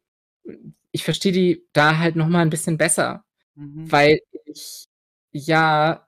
[0.92, 3.24] ich verstehe die da halt noch mal 'n bisschen besser,
[3.56, 3.86] Mhm.
[3.90, 4.86] weil ich,
[5.32, 6.06] ja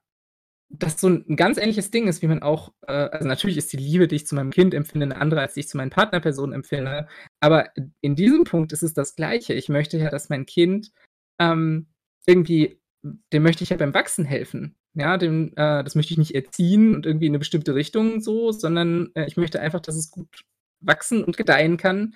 [0.71, 3.79] das so 'n ganz ähnliches Ding ist, wie man auch äh, also natürlich ist die
[3.79, 6.55] Liebe, die ich zu meinem Kind empfinde, 'ne andere, als die ich zu meinen Partnerpersonen
[6.55, 7.09] empfinde.
[7.41, 7.71] Aber
[8.03, 9.55] in diesem Punkt ist es das Gleiche.
[9.55, 10.93] Ich möchte ja, dass mein Kind,
[11.41, 11.89] ähm,
[12.27, 12.81] irgendwie
[13.33, 14.75] dem möchte ich ja beim Wachsen helfen.
[14.97, 18.53] Ja, dem äh, das möchte ich nicht erziehen und irgendwie in 'ne bestimmte Richtung so,
[18.53, 20.29] sondern, äh, ich möchte einfach, dass es gut
[20.81, 22.15] wachsen und gedeihen kann.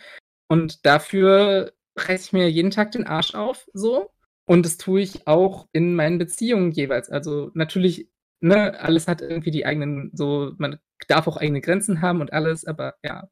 [0.49, 4.11] Und dafür reiße ich mir jeden Tag den Arsch auf so.
[4.47, 7.09] Und das tue ich auch in meinen Beziehungen jeweils.
[7.11, 8.09] Also, natürlich,
[8.41, 12.65] ne, alles hat irgendwie die eigenen so man darf auch eigene Grenzen haben und alles,
[12.67, 13.29] aber ja.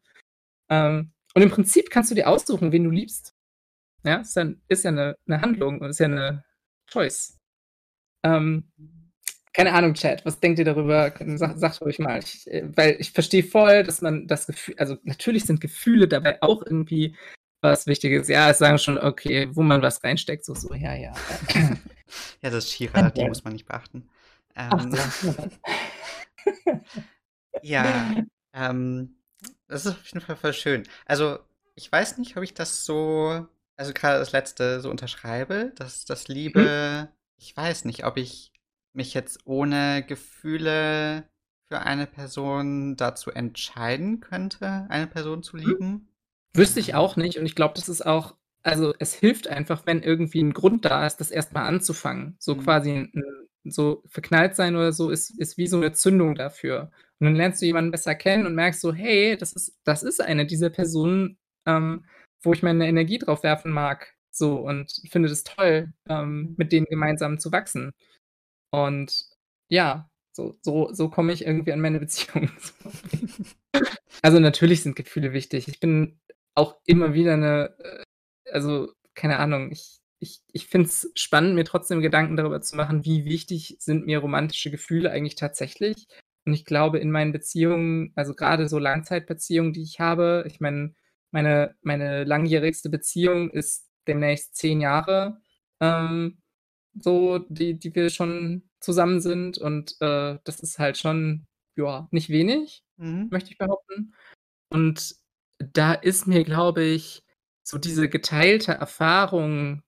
[0.70, 3.34] Ähm, und im Prinzip kannst du dir aussuchen, wen du liebst.
[4.04, 6.44] Ja, ist dann ist ja 'ne 'ne Handlung und ist ja 'ne
[6.90, 7.38] Choice.
[8.24, 8.72] Ähm,
[9.54, 11.14] keine Ahnung, Chat, was denkt ihr darüber?
[11.36, 12.18] Sa sagt ruhig mal.
[12.18, 16.42] Ich äh, weil ich verstehe voll, dass man das Gefühl also, natürlich sind Gefühle dabei
[16.42, 17.16] auch irgendwie
[17.62, 18.28] was Wichtiges.
[18.28, 21.14] Ja, es sagen schon, okay, wo man was reinsteckt, so so, ja, ja.
[22.42, 24.08] Ja, das ist She-Ra, die muss man nicht beachten.
[24.54, 25.34] Ach Ähm, so.
[27.62, 28.14] ja,
[28.52, 29.16] ähm,
[29.66, 30.86] das ist auf jeden Fall voll schön.
[31.06, 31.38] Also,
[31.74, 36.28] ich weiß nicht, ob ich das so also, grade das Letzte so unterschreibe, dass dass
[36.28, 36.34] Mhm.
[36.34, 38.53] Liebe ich weiß nicht, ob ich
[38.94, 41.28] mich jetzt ohne Gefühle
[41.68, 45.78] für eine Person dazu entscheiden könnte, eine Person zu Mhm.
[45.78, 46.08] lieben.
[46.54, 50.02] Wüsste ich auch nicht und ich glaube, das ist auch also, es hilft einfach, wenn
[50.02, 52.36] irgendwie 'n Grund da ist, das erst mal anzufangen.
[52.40, 52.56] So Mhm.
[52.56, 53.10] quasi
[53.64, 56.90] so verknallt sein oder so ist ist wie so 'ne Zündung dafür.
[57.20, 60.20] Und dann lernst du jemanden besser kennen und merkst so: „Hey, das ist das ist
[60.22, 62.06] eine dieser Personen, ähm,
[62.42, 66.56] wo ich meine Energie drauf werfen mag“, so und finde das toll, ähm, Mhm.
[66.56, 67.92] mit denen gemeinsam zu wachsen.
[68.74, 69.26] Und
[69.68, 72.90] ja, so so so komme ich irgendwie an meine Beziehungen so.
[74.22, 75.68] Also, natürlich sind Gefühle wichtig.
[75.68, 76.20] Ich bin
[76.54, 78.04] auch immer wieder 'ne äh,
[78.52, 83.04] also, keine Ahnung, ich ich ich finde es spannend, mir trotzdem Gedanken darüber zu machen,
[83.04, 86.06] wie wichtig sind mir romantische Gefühle eigentlich tatsächlich?
[86.46, 90.94] Und ich glaube, in meinen Beziehungen, also, grade so Langzeitbeziehungen, die ich habe ich meine
[91.32, 95.38] meine meine langjährigste Beziehung ist demnächst 10 Jahre,
[95.80, 96.38] ähm,
[97.00, 102.28] so, die die wir schon zusammen sind und, äh, das ist halt schon, ja, nicht
[102.30, 103.28] wenig, Mhm.
[103.30, 104.14] möchte ich behaupten.
[104.70, 105.16] Und
[105.74, 107.24] da ist mir, glaube ich,
[107.64, 109.82] so diese geteilte Erfahrung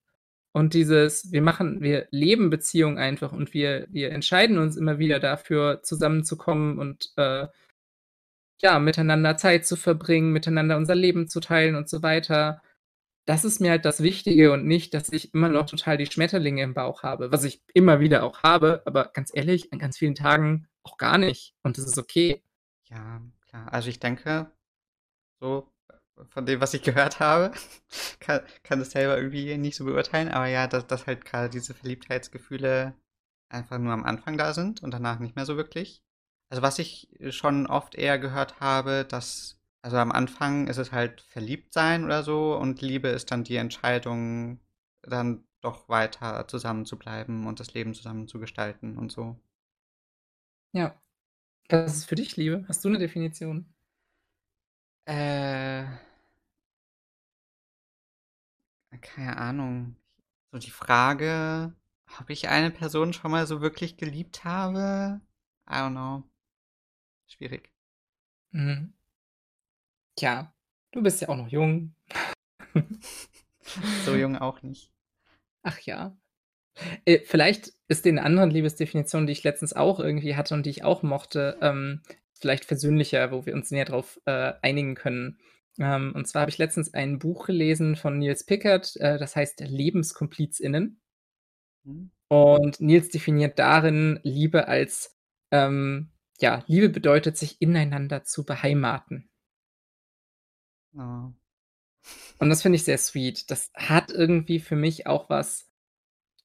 [0.53, 5.19] und dieses wir machen wir leben Beziehungen einfach und wir wir entscheiden uns immer wieder
[5.19, 7.47] dafür, zusammenzukommen und, äh
[8.61, 12.61] ja, miteinander Zeit zu verbringen, miteinander unser Leben zu teilen und so weiter.
[13.27, 16.63] Das ist mir halt das Wichtige und nicht, dass ich immer noch total die Schmetterlinge
[16.63, 20.15] im Bauch habe, was ich immer wieder auch habe, aber ganz ehrlich, an ganz vielen
[20.15, 22.41] Tagen auch gar nicht und das ist okay.
[22.89, 23.71] Ja, klar.
[23.73, 24.49] Also, ich denke,
[25.41, 25.71] so
[26.29, 27.51] von dem, was ich gehört habe,
[28.19, 31.73] kann kann das selber irgendwie nicht so beurteilen, aber ja, dass dass halt grade diese
[31.73, 32.95] Verliebtheitsgefühle
[33.49, 36.01] einfach nur am Anfang da sind und danach nicht mehr so wirklich.
[36.49, 41.21] Also, was ich schon oft eher gehört habe, dass also, am Anfang ist es halt
[41.21, 44.59] Verliebtsein oder so und Liebe ist dann die Entscheidung,
[45.03, 49.39] dann doch weiter zusammen zu bleiben und das Leben zusammen zu gestalten und so.
[50.75, 50.99] Ja.
[51.69, 52.65] Was ist für dich Liebe?
[52.69, 53.67] Hast du 'ne Definition?
[55.07, 55.85] Äh
[59.01, 59.95] Keine Ahnung.
[60.51, 61.75] So die Frage,
[62.19, 65.21] ob ich eine Person schon mal so wirklich geliebt habe?
[65.69, 66.23] I don't know.
[67.27, 67.69] Schwierig.
[68.53, 68.93] Mhm.
[70.17, 70.51] Tja,
[70.91, 71.93] du bist ja auch noch jung.
[73.99, 74.91] So jung auch nicht.
[75.63, 76.17] Ach ja.
[77.05, 80.71] Äh, vielleicht ist dir 'ne andere Liebesdefinition, die ich letztens auch irgendwie hatte und die
[80.71, 82.01] ich auch mochte, ähm,
[82.39, 85.39] vielleicht versöhnlicher, wo wir uns näher drauf, äh, einigen können.
[85.79, 89.61] Ähm, und zwar habe ich letztens ein Buch gelesen von Nils Pickert, äh, das heißt
[89.61, 91.01] „LebenskomplizInnen“.
[91.85, 92.11] Mhm.
[92.29, 95.17] Und Nils definiert darin Liebe als,
[95.51, 99.29] ähm ja, Liebe bedeutet, sich ineinander zu beheimaten.
[100.97, 101.31] Oh.
[102.39, 103.49] Und das finde ich sehr sweet.
[103.51, 105.67] Das hat irgendwie für mich auch was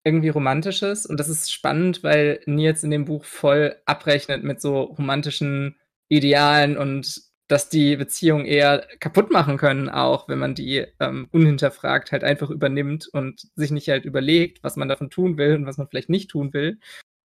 [0.04, 4.82] irgendwie Romantisches und das ist spannend, weil Nils in dem Buch voll abrechnet mit so
[4.82, 5.76] romantischen
[6.08, 12.10] Idealen und dass die Beziehung eher kaputt machen können auch, wenn man die, ähm, unhinterfragt
[12.10, 15.76] halt einfach übernimmt und sich nicht halt überlegt, was man davon tun will und was
[15.76, 16.78] man vielleicht nicht tun will,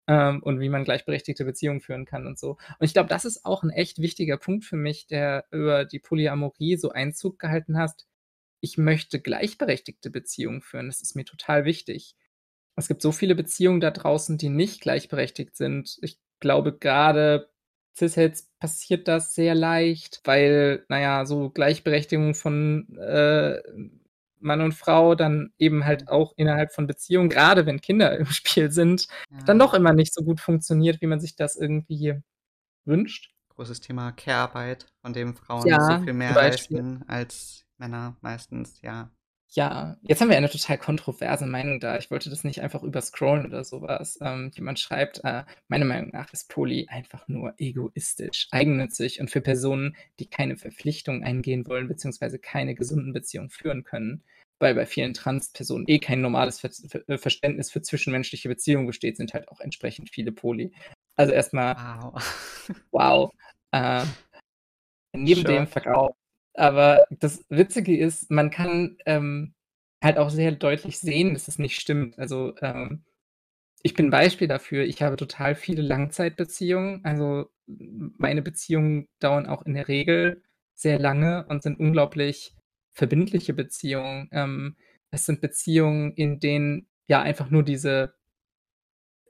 [0.07, 2.51] ähm, und wie man gleichberechtigte Beziehungen führen kann und so.
[2.79, 5.99] Und ich glaube, das ist auch 'n echt wichtiger Punkt für mich, der über die
[5.99, 8.07] Polyamorie so Einzug gehalten hast.
[8.61, 10.87] Ich möchte gleichberechtigte Beziehungen führen.
[10.87, 12.15] Das ist mir total wichtig.
[12.77, 15.97] Es gibt so viele Beziehungen da draußen, die nicht gleichberechtigt sind.
[16.03, 17.49] Ich glaube, grade
[17.97, 23.61] Cis-Hets passiert das sehr leicht, weil, na ja, so Gleichberechtigung von, äh
[24.39, 28.71] Mann und Frau dann eben halt auch innerhalb von Beziehungen, grade wenn Kinder im Spiel
[28.71, 29.07] sind,
[29.45, 29.59] dann Ja.
[29.59, 32.15] doch immer nicht so gut funktioniert, wie man sich das irgendwie
[32.85, 33.33] wünscht.
[33.49, 38.81] Großes Thema Care-Arbeit, von dem Frauen so Ja, viel zum mehr leisten als Männer meistens,
[38.81, 39.11] ja.
[39.51, 41.97] Ja, jetzt haben wir eine total kontroverse Meinung da.
[41.97, 44.19] Ich wollte das nicht einfach überscrollen oder so was.
[44.21, 49.39] Ähm, jemand schreibt, äh: „Meiner Meinung nach ist Poly einfach nur egoistisch, eigennützig und für
[49.41, 54.21] Personen, die keine Verpflichtungen eingehen wollen, beziehungsweise keine gesunden Beziehungen führen können,
[54.59, 59.15] weil bei vielen Transpersonen eh kein normales Ver Ver äh, Verständnis für zwischenmenschliche Beziehungen besteht,
[59.15, 60.73] sind halt auch entsprechend viele Poly.“
[61.15, 62.13] Also, erst mal Wow.
[62.91, 63.31] wow.
[63.71, 64.05] Äh,
[65.13, 65.67] neben dem Schock.
[65.67, 66.15] Verkauf.
[66.57, 69.55] Aber das Witzige ist, man kann, ähm,
[70.03, 72.19] halt auch sehr deutlich sehen, dass es nicht stimmt.
[72.19, 73.03] Also, ähm,
[73.83, 74.85] ich bin Beispiel dafür.
[74.85, 77.05] Ich habe total viele Langzeitbeziehungen.
[77.05, 80.43] Also, meine Beziehungen dauern auch in der Regel
[80.75, 82.53] sehr lange und sind unglaublich
[82.93, 84.29] verbindliche Beziehungen.
[84.33, 84.77] Ähm,
[85.11, 88.15] es sind Beziehungen, in denen, ja, einfach nur diese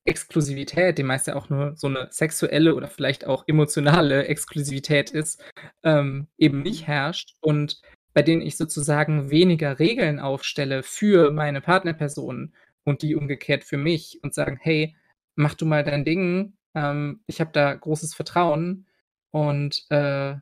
[0.08, 5.44] Exklusivität, die meist ja auch nur so 'ne sexuelle oder vielleicht auch emotionale Exklusivität ist,
[5.84, 7.82] ähm, eben nicht herrscht und
[8.14, 12.54] bei denen ich sozusagen weniger Regeln aufstelle für meine Partnerperson
[12.86, 14.96] und die umgekehrt für mich und sagen: „Hey,
[15.36, 16.54] mach du mal dein Ding.
[16.76, 18.88] Ähm, ich habe da großes Vertrauen.“
[19.32, 20.36] Und, äh,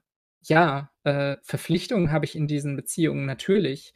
[0.43, 3.93] ja, äh, Verpflichtungen habe ich in diesen Beziehungen natürlich.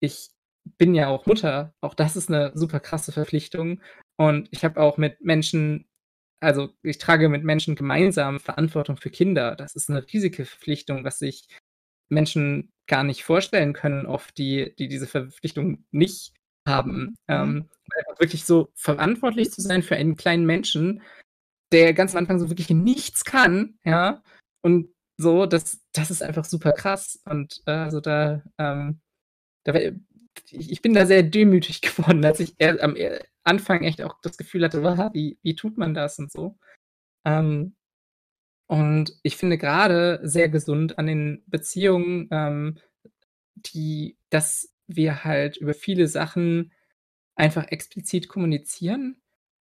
[0.00, 0.30] Ich
[0.78, 3.80] bin ja auch Mutter, auch das ist 'ne super krasse Verpflichtung
[4.16, 5.86] und ich habe auch mit Menschen
[6.40, 9.56] also, ich trage mit Menschen gemeinsam Verantwortung für Kinder.
[9.56, 11.48] Das ist 'ne riesige Verpflichtung, was sich
[12.10, 16.34] Menschen gar nicht vorstellen können oft, die die diese Verpflichtung nicht
[16.68, 16.98] haben.
[17.02, 17.16] Mhm.
[17.28, 17.70] Ähm,
[18.20, 21.02] wirklich so verantwortlich zu sein für einen kleinen Menschen,
[21.72, 24.22] der ganz am Anfang so wirklich nichts kann, ja?
[24.62, 29.00] Und so, das das ist einfach super krass und, äh, also, da, ähm
[29.64, 32.96] da ich ich bin da sehr demütig geworden, als ich am
[33.46, 36.58] Anfang echt auch das Gefühl hatte: „Wa wie wie tut man das?“ und so.
[37.26, 37.76] Ähm,
[38.68, 42.78] und ich finde grade sehr gesund an den Beziehungen, ähm,
[43.56, 46.72] die dass wir halt über viele Sachen
[47.36, 49.16] einfach explizit kommunizieren,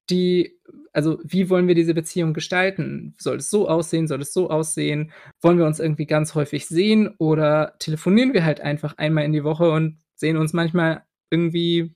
[0.09, 0.59] die
[0.93, 3.15] also, wie wollen wir diese Beziehung gestalten?
[3.19, 4.07] Soll es so aussehen?
[4.07, 5.11] Soll es so aussehen?
[5.41, 9.43] Wollen wir uns irgendwie ganz häufig sehen oder telefonieren wir halt einfach einmal in die
[9.45, 11.95] Woche und sehen uns manchmal irgendwie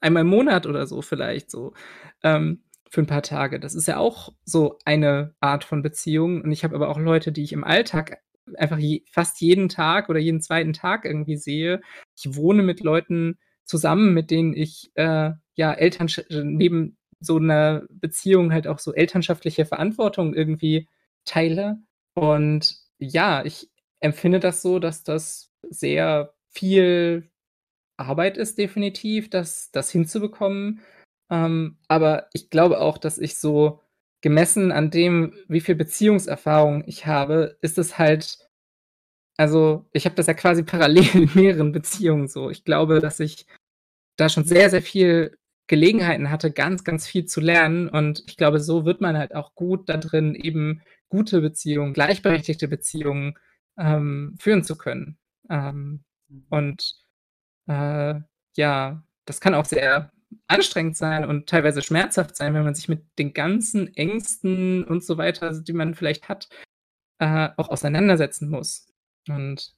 [0.00, 1.72] einmal im Monat oder so vielleicht so,
[2.22, 3.60] ähm, für 'n paar Tage.
[3.60, 7.32] Das ist ja auch so eine Art von Beziehung und ich habe aber auch Leute,
[7.32, 8.18] die ich im Alltag
[8.56, 10.72] einfach je fast jeden Tag oder jeden 2.
[10.72, 11.80] Tag irgendwie sehe.
[12.16, 18.52] Ich wohne mit Leuten zusammen, mit denen ich, äh, ja, Elternsch neben so 'ner Beziehung
[18.52, 20.88] halt auch so elternschaftliche Verantwortung irgendwie
[21.26, 21.78] teile.
[22.14, 27.30] Und ja, ich empfinde das so, dass das sehr viel
[27.98, 30.80] Arbeit ist definitiv, das das hinzubekommen.
[31.30, 33.80] Ähm, aber ich glaube auch, dass ich so
[34.22, 38.38] gemessen an dem, wie viel Beziehungserfahrung ich habe, ist es halt
[39.36, 42.50] also, ich habe das ja quasi parallel in mehreren Beziehungen so.
[42.50, 43.46] Ich glaube, dass ich
[44.16, 45.36] da schon sehr, sehr viel
[45.68, 49.54] Gelegenheiten hatte, ganz, ganz viel zu lernen und ich glaube, so wird man halt auch
[49.54, 53.38] gut da drin, eben gute Beziehungen, gleichberechtigte Beziehungen,
[53.78, 55.18] ähm, führen zu können.
[55.50, 56.46] Ähm, Mhm.
[56.50, 56.94] und,
[57.68, 58.20] äh,
[58.56, 60.12] ja, das kann auch sehr
[60.48, 65.18] anstrengend sein und teilweise schmerzhaft sein, wenn man sich mit den ganzen Ängsten und so
[65.18, 66.48] weiter, also, die man vielleicht hat,
[67.18, 68.88] äh, auch auseinandersetzen muss.
[69.28, 69.72] Und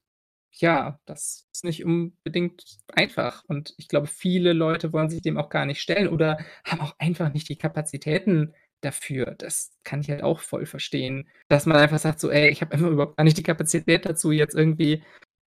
[0.52, 5.50] ja, das ist nicht unbedingt einfach und ich glaube, viele Leute wollen sich dem auch
[5.50, 9.34] gar nicht stellen oder haben auch einfach nicht die Kapazitäten dafür.
[9.38, 12.72] Das kann ich halt auch voll verstehen, dass man einfach sagt so: „Ey, ich habe
[12.74, 15.02] einfach überhaupt gar nicht die Kapazität dazu, jetzt irgendwie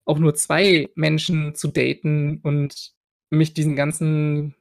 [0.07, 2.93] auch nur 2 Menschen zu daten und
[3.31, 4.55] mich diesen ganzen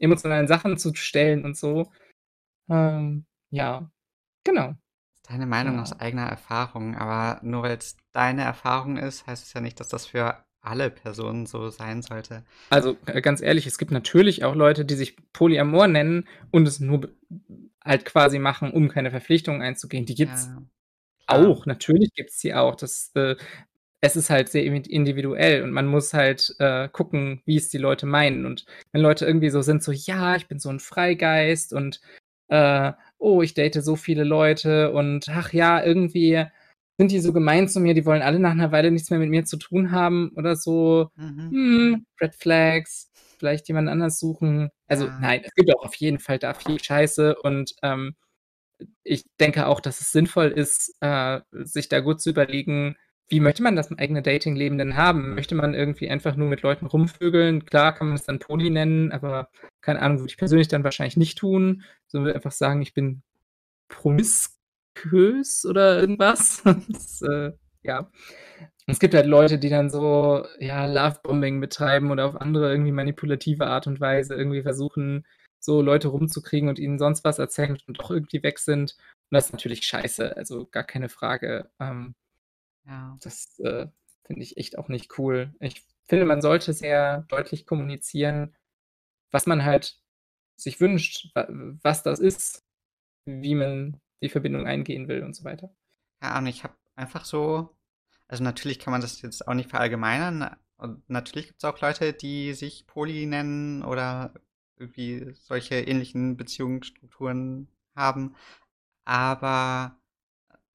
[0.00, 1.92] emotionalen Sachen zu stellen und so.“
[2.70, 3.90] Ähm, ja,
[4.44, 4.74] genau.
[5.28, 6.00] Deine Meinung aus Ja.
[6.00, 10.44] eigener Erfahrung, aber nur weil's deine Erfahrung ist, heißt es ja nicht, dass das für
[10.62, 12.44] alle Personen so sein sollte.
[12.72, 16.80] Also, äh, ganz ehrlich, es gibt natürlich auch Leute, die sich Polyamor nennen und es
[16.80, 17.08] nur
[17.84, 20.04] halt quasi machen, um keine Verpflichtungen einzugehen.
[20.06, 20.52] Die gibt's
[21.30, 21.66] Ja, auch.
[21.66, 22.76] Natürlich gibt's die auch.
[22.76, 23.36] Das, äh
[24.06, 27.78] es ist halt sehr indi individuell und man muss halt, äh, gucken, wie es die
[27.78, 28.46] Leute meinen.
[28.46, 32.00] Und wenn Leute irgendwie so sind, so: „Ja, ich bin so 'n Freigeist und,
[32.48, 36.44] äh, oh, ich date so viele Leute und ach ja, irgendwie
[36.98, 39.30] sind die so gemein zu mir, die wollen alle nach 'ner Weile nichts mehr mit
[39.30, 41.10] mir zu tun haben oder so.
[41.16, 41.50] Mhm.
[41.50, 45.12] Hm, Red Flags, vielleicht jemand anders suchen.“ Also, Ja.
[45.18, 48.14] nein, es gibt auch auf jeden Fall da viel Scheiße und, ähm,
[49.04, 52.96] ich denke auch, dass es sinnvoll ist, äh, sich da gut zu überlegen
[53.28, 55.34] wie möchte man das eigene Datingleben denn haben?
[55.34, 57.64] Möchte man irgendwie einfach nur mit Leuten rumvögeln?
[57.64, 59.50] Klar kann man es dann Poly nennen, aber
[59.80, 61.82] keine Ahnung, würde ich persönlich dann wahrscheinlich nicht tun.
[62.06, 63.22] Sondern würde einfach sagen, ich bin
[63.88, 66.62] promiskuös oder irgendwas.
[66.88, 67.52] Das, äh,
[67.82, 68.10] ja.
[68.86, 73.66] Es gibt halt Leute, die dann so, ja, Lovebombing betreiben oder auf andere irgendwie manipulative
[73.66, 75.26] Art und Weise irgendwie versuchen,
[75.58, 78.92] so Leute rumzukriegen und ihnen sonst was erzählen und doch irgendwie weg sind.
[79.30, 81.68] Und das ist natürlich scheiße, also gar keine Frage.
[81.80, 82.14] Ähm,
[82.86, 83.16] Ja.
[83.20, 83.86] das, äh,
[84.24, 85.54] finde ich echt auch nicht cool.
[85.60, 88.56] Ich finde, man sollte sehr deutlich kommunizieren,
[89.30, 89.98] was man halt
[90.56, 91.46] sich wünscht, wa
[91.82, 92.64] was das ist,
[93.26, 95.74] wie man die Verbindung eingehen will und so weiter.
[96.22, 97.76] Ja, und ich habe einfach so
[98.28, 102.54] also, natürlich kann man das jetzt auch nicht verallgemeinern und natürlich gibt's auch Leute, die
[102.54, 104.34] sich Poly nennen oder
[104.78, 108.34] irgendwie solche ähnlichen Beziehungsstrukturen haben.
[109.04, 109.96] Aber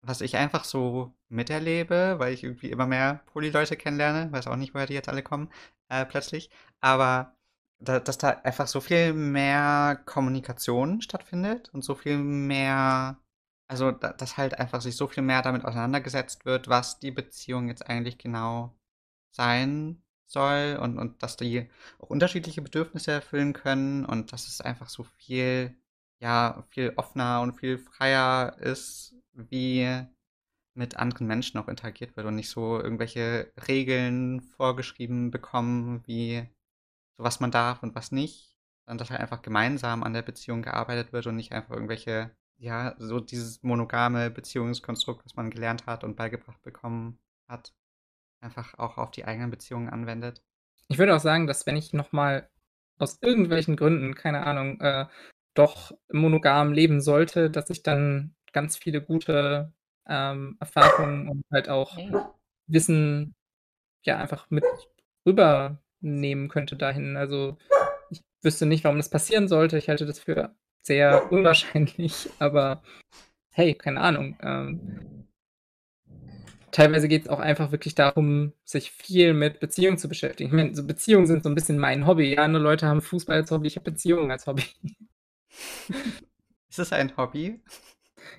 [0.01, 4.73] was ich einfach so miterlebe, weil ich irgendwie immer mehr Poly-Leute kennenlerne, weiß auch nicht,
[4.73, 5.49] woher die jetzt alle kommen,
[5.89, 6.49] äh, plötzlich,
[6.81, 7.35] aber
[7.79, 13.17] da, dass da einfach so viel mehr Kommunikation stattfindet und so viel mehr,
[13.67, 17.69] also da, dass halt einfach sich so viel mehr damit auseinandergesetzt wird, was die Beziehung
[17.69, 18.75] jetzt eigentlich genau
[19.31, 21.69] sein soll und, und dass die
[21.99, 25.75] auch unterschiedliche Bedürfnisse erfüllen können und dass es einfach so viel,
[26.19, 30.05] ja, viel offener und viel freier ist, wie
[30.73, 36.47] mit anderen Menschen auch interagiert wird und nicht so irgendwelche Regeln vorgeschrieben bekommen, wie
[37.17, 38.57] so was man darf und was nicht.
[38.85, 42.95] Sondern dass halt einfach gemeinsam an der Beziehung gearbeitet wird und nicht einfach irgendwelche, ja,
[42.97, 47.73] so dieses monogame Beziehungskonstrukt, was man gelernt hat und beigebracht bekommen hat,
[48.41, 50.41] einfach auch auf die eigenen Beziehungen anwendet.
[50.87, 52.49] Ich würde auch sagen, dass wenn ich noch mal
[52.97, 55.05] aus irgendwelchen Gründen, keine Ahnung, äh,
[55.53, 59.73] doch monogam leben sollte, dass ich dann ganz viele gute,
[60.07, 61.97] ähm, Erfahrungen und halt auch.
[62.67, 63.35] Wissen,
[64.03, 64.63] ja, einfach mit
[65.25, 67.17] rübernehmen könnte dahin.
[67.17, 67.57] Also,
[68.09, 69.77] ich wüsste nicht, warum das passieren sollte.
[69.77, 72.81] Ich halte das für sehr unwahrscheinlich, aber
[73.51, 74.37] hey, keine Ahnung.
[74.41, 75.27] Ähm
[76.71, 80.49] teilweise geht's auch einfach wirklich darum, sich viel mit Beziehungen zu beschäftigen.
[80.49, 82.33] Ich meine, so Beziehungen sind so 'n bisschen mein Hobby.
[82.33, 84.63] Ja, andere Leute haben Fußball als Hobby, ich habe Beziehungen als Hobby.
[86.69, 87.59] Ist es ein Hobby?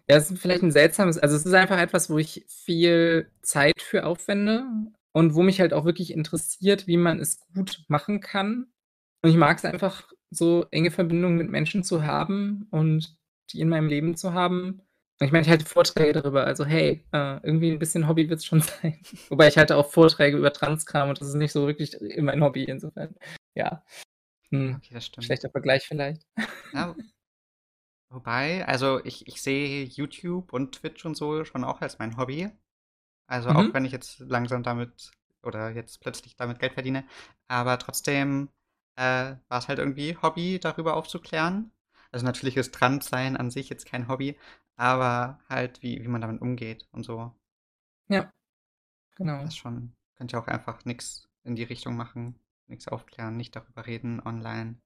[0.09, 3.81] Ja, es ist vielleicht 'n seltsames also, es ist einfach etwas, wo ich viel Zeit
[3.83, 4.65] für aufwende
[5.13, 8.67] und wo mich halt auch wirklich interessiert, wie man es gut machen kann.
[9.23, 13.17] Und ich mag's einfach, so enge Verbindungen mit Menschen zu haben und
[13.53, 14.81] die in meinem Leben zu haben.
[15.21, 18.45] Und ich meine, ich halte Vorträge darüber, also hey, äh, irgendwie 'n bisschen Hobby wird's
[18.47, 18.99] schon sein.
[19.29, 22.65] Wobei ich halte auch Vorträge über Transkram und das ist nicht so wirklich mein Hobby,
[22.65, 23.15] insofern,
[23.55, 23.85] ja.
[24.51, 25.27] Hm, Okay, das stimmt.
[25.27, 26.23] schlechter Vergleich vielleicht.
[26.75, 26.97] Ja.
[28.13, 32.51] Wobei, also ich ich sehe YouTube und Twitch und so schon auch als mein Hobby.
[33.29, 33.75] Also, auch Mhm.
[33.75, 37.05] wenn ich jetzt langsam damit oder jetzt plötzlich damit Geld verdiene,
[37.49, 38.51] aber trotzdem,
[38.97, 41.73] äh, war's halt irgendwie Hobby, darüber aufzuklären.
[42.13, 44.39] Also, natürlich ist Transsein an sich jetzt kein Hobby,
[44.77, 47.33] aber halt, wie wie man damit umgeht und so.
[48.09, 48.33] Ja,
[49.17, 49.45] genau.
[49.45, 49.95] Das schon.
[50.17, 54.81] Könnt ihr auch einfach nix in die Richtung machen, nix aufklären, nicht darüber reden online.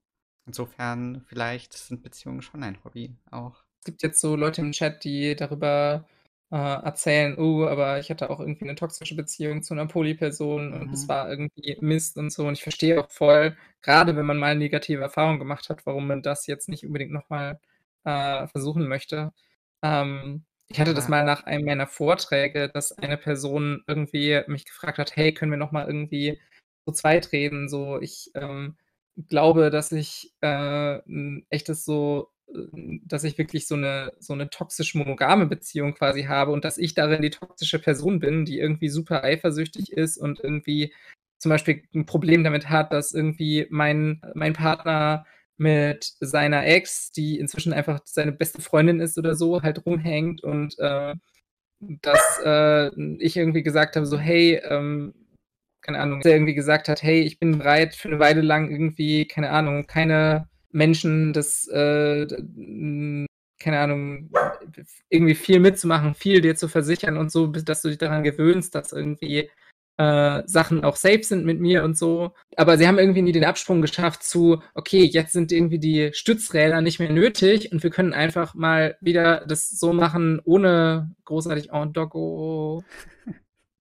[0.47, 3.65] Insofern, vielleicht sind Beziehungen schon ein Hobby auch.
[3.83, 6.05] Es gibt jetzt so Leute im Chat, die darüber,
[6.51, 10.91] äh, erzählen: „Oh, aber ich hatte auch irgendwie 'ne toxische Beziehung zu 'ner Poly-Person und
[10.93, 11.07] es Mhm.
[11.07, 15.01] war irgendwie Mist und so.“ Und ich verstehe auch voll, grade wenn man mal negative
[15.01, 17.59] Erfahrungen gemacht hat, warum man das jetzt nicht unbedingt noch mal,
[18.03, 19.31] äh, versuchen möchte.
[19.83, 24.97] Ähm, ich hatte das mal nach einem meiner Vorträge, dass eine Person irgendwie mich gefragt
[24.97, 26.39] hat: „Hey, können wir noch mal irgendwie
[26.85, 27.69] zu zweit reden?
[27.69, 28.77] So, ich, ähm,
[29.29, 34.49] glaube, dass ich, äh, 'n echtes so äh, dass ich wirklich so 'ne so 'ne
[34.49, 39.23] toxisch-monogame Beziehung quasi habe und dass ich darin die toxische Person bin, die irgendwie super
[39.23, 40.93] eifersüchtig ist und irgendwie
[41.39, 45.25] zum Beispiel 'n Problem damit hat, dass irgendwie mein mein Partner
[45.57, 50.77] mit seiner Ex, die inzwischen einfach seine beste Freundin ist oder so, halt rumhängt und,
[50.79, 51.15] äh,
[51.81, 52.89] dass, äh,
[53.19, 55.13] ich irgendwie gesagt habe so: „Hey“, ähm,
[55.87, 59.25] keine Ahnung, der irgendwie gesagt hat: „Hey, ich bin bereit für 'ne Weile lang irgendwie,
[59.25, 62.27] keine Ahnung, keine Menschen das, äh,
[63.59, 64.29] keine Ahnung,
[65.09, 68.75] irgendwie viel mitzumachen, viel dir zu versichern und so, bis dass du dich daran gewöhnst,
[68.75, 69.49] dass irgendwie,
[69.97, 73.45] äh, Sachen auch safe sind mit mir und so.“ Aber sie haben irgendwie nie den
[73.45, 78.13] Absprung geschafft zu: „Okay, jetzt sind irgendwie die Stützräder nicht mehr nötig und wir können
[78.13, 82.83] einfach mal wieder das so machen, ohne großartig oh, Doggo.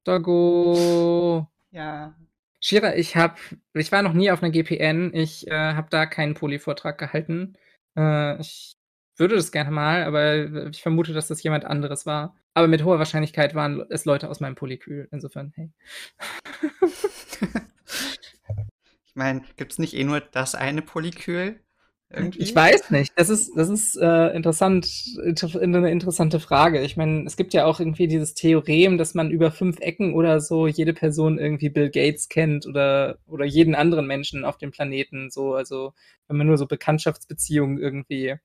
[0.06, 1.50] Doggo.
[1.76, 2.14] Ja.
[2.58, 3.34] Shira, ich habe
[3.74, 5.12] ich war noch nie auf 'ner GPN.
[5.14, 7.52] Ich, äh, habe da keinen Poly-Vortrag gehalten.
[7.96, 8.76] Äh, ich
[9.16, 12.34] würde das gerne mal, aber ich vermute, dass das jemand anderes war.
[12.54, 15.06] Aber mit hoher Wahrscheinlichkeit waren es Leute aus meinem Polykül.
[15.12, 15.70] Insofern, hey.
[19.06, 21.60] ich meine, gibt es nicht eh nur das eine Polykül?
[22.08, 22.38] Irgendwie?
[22.38, 23.12] Ich weiß nicht.
[23.16, 24.88] Das ist, das ist äh, interessant,
[25.24, 26.80] inter eine interessante Frage.
[26.82, 30.40] Ich meine, es gibt ja auch irgendwie dieses Theorem, dass man über fünf Ecken oder
[30.40, 35.30] so jede Person irgendwie Bill Gates kennt oder, oder jeden anderen Menschen auf dem Planeten.
[35.30, 35.94] So, also
[36.28, 38.36] wenn man nur so Bekanntschaftsbeziehungen irgendwie.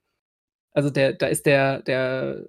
[0.74, 2.46] Also der, da ist der, der,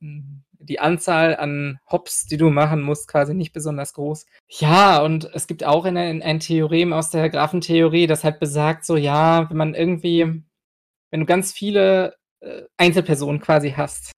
[0.00, 4.26] die Anzahl an Hops, die du machen musst, quasi nicht besonders groß.
[4.48, 8.96] Ja, und es gibt auch ein, ein Theorem aus der Graphentheorie, das halt besagt, so
[8.96, 10.42] ja, wenn man irgendwie
[11.10, 14.12] wenn du ganz viele äh, Einzelpersonen quasi hast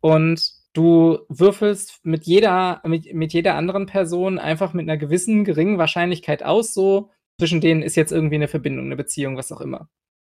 [0.00, 5.78] und du würfelst mit jeder, mit, mit jeder anderen Person einfach mit einer gewissen geringen
[5.78, 9.88] Wahrscheinlichkeit aus, so zwischen denen ist jetzt irgendwie eine Verbindung, eine Beziehung, was auch immer.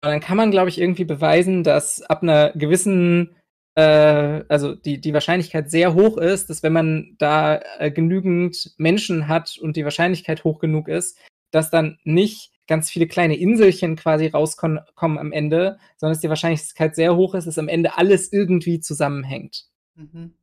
[0.03, 3.35] Und dann kann man, glaube ich, irgendwie beweisen, dass ab einer gewissen,
[3.75, 9.27] äh, also die, die Wahrscheinlichkeit sehr hoch ist, dass wenn man da äh, genügend Menschen
[9.27, 11.17] hat und die Wahrscheinlichkeit hoch genug ist,
[11.51, 16.95] dass dann nicht ganz viele kleine Inselchen quasi rauskommen am Ende, sondern dass die Wahrscheinlichkeit
[16.95, 19.65] sehr hoch ist, dass am Ende alles irgendwie zusammenhängt.
[19.95, 20.33] Mhm.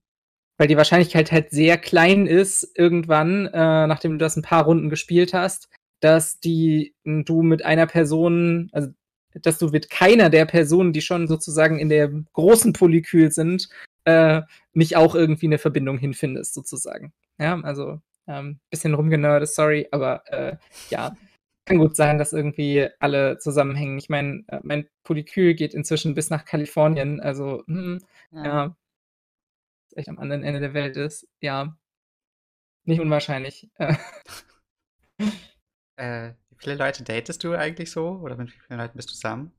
[0.58, 4.90] Weil die Wahrscheinlichkeit halt sehr klein ist, irgendwann, äh, nachdem du das ein paar Runden
[4.90, 5.68] gespielt hast,
[6.00, 8.90] dass die du mit einer Person, also
[9.34, 13.68] dass du mit keiner der Personen, die schon sozusagen in der großen Polykül sind,
[14.04, 14.42] äh,
[14.72, 17.12] nicht auch irgendwie eine Verbindung hinfindest, sozusagen.
[17.38, 20.56] Ja, also ähm, bisschen rumgenördet, sorry, aber äh,
[20.90, 21.16] ja,
[21.64, 23.98] kann gut sein, dass irgendwie alle zusammenhängen.
[23.98, 28.00] Ich meine, äh, mein Polykül geht inzwischen bis nach Kalifornien, also, hm,
[28.32, 28.44] ja.
[28.44, 28.76] ja.
[29.94, 31.28] Echt am anderen Ende der Welt ist.
[31.40, 31.76] Ja.
[32.84, 33.68] Nicht unwahrscheinlich.
[35.96, 38.18] Äh, wie viele Leute datest du eigentlich so?
[38.22, 39.52] Oder mit wie vielen Leuten bist du zusammen?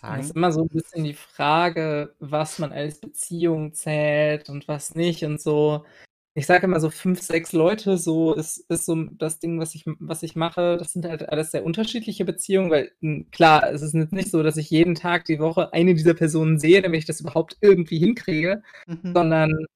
[0.00, 4.94] Das ist immer so ein bisschen die Frage, was man als Beziehung zählt und was
[4.94, 5.84] nicht und so
[6.38, 9.84] ich sage immer so fünf, sechs Leute, so ist, ist so das Ding, was ich,
[9.98, 10.76] was ich mache.
[10.78, 14.56] Das sind halt alles sehr unterschiedliche Beziehungen, weil hm, klar, es ist nicht so, dass
[14.56, 18.62] ich jeden Tag die Woche eine dieser Personen sehe, damit ich das überhaupt irgendwie hinkriege,
[18.86, 19.12] mhm.
[19.14, 19.66] sondern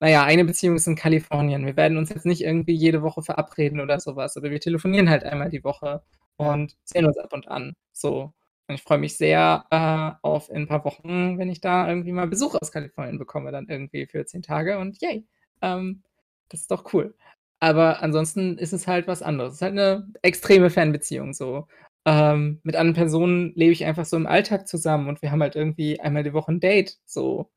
[0.00, 1.64] naja, eine Beziehung ist in Kalifornien.
[1.64, 5.22] Wir werden uns jetzt nicht irgendwie jede Woche verabreden oder sowas, aber wir telefonieren halt
[5.22, 6.02] einmal die Woche
[6.36, 7.74] und sehen uns ab und an.
[7.92, 8.32] So.
[8.68, 12.12] Und ich freue mich sehr äh, auf in ein paar Wochen, wenn ich da irgendwie
[12.12, 15.24] mal Besuch aus Kalifornien bekomme, dann irgendwie für zehn Tage und yay.
[15.62, 16.02] Ähm,
[16.48, 17.14] das ist doch cool.
[17.60, 19.54] Aber ansonsten ist es halt was anderes.
[19.54, 21.68] Es ist halt eine extreme Fernbeziehung so.
[22.04, 25.54] Ähm, mit anderen Personen lebe ich einfach so im Alltag zusammen und wir haben halt
[25.54, 27.50] irgendwie einmal die Woche ein Date, so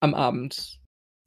[0.00, 0.80] am Abend.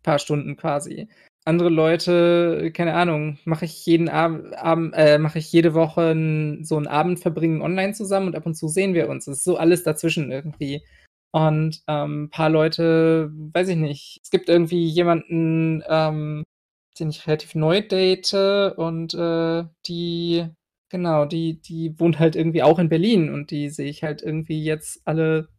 [0.03, 1.09] Paar Stunden quasi.
[1.45, 6.13] Andere Leute, keine Ahnung, mache ich jeden Abend, Abend äh, mache ich jede Woche
[6.63, 9.27] so einen Abend verbringen online zusammen und ab und zu sehen wir uns.
[9.27, 10.83] Es ist so alles dazwischen irgendwie.
[11.31, 16.43] Und ähm, ein paar Leute, weiß ich nicht, es gibt irgendwie jemanden, ähm,
[16.99, 18.33] den ich relativ neu date
[18.77, 20.47] und äh, die,
[20.89, 24.63] genau, die, die wohnt halt irgendwie auch in Berlin und die sehe ich halt irgendwie
[24.63, 25.49] jetzt alle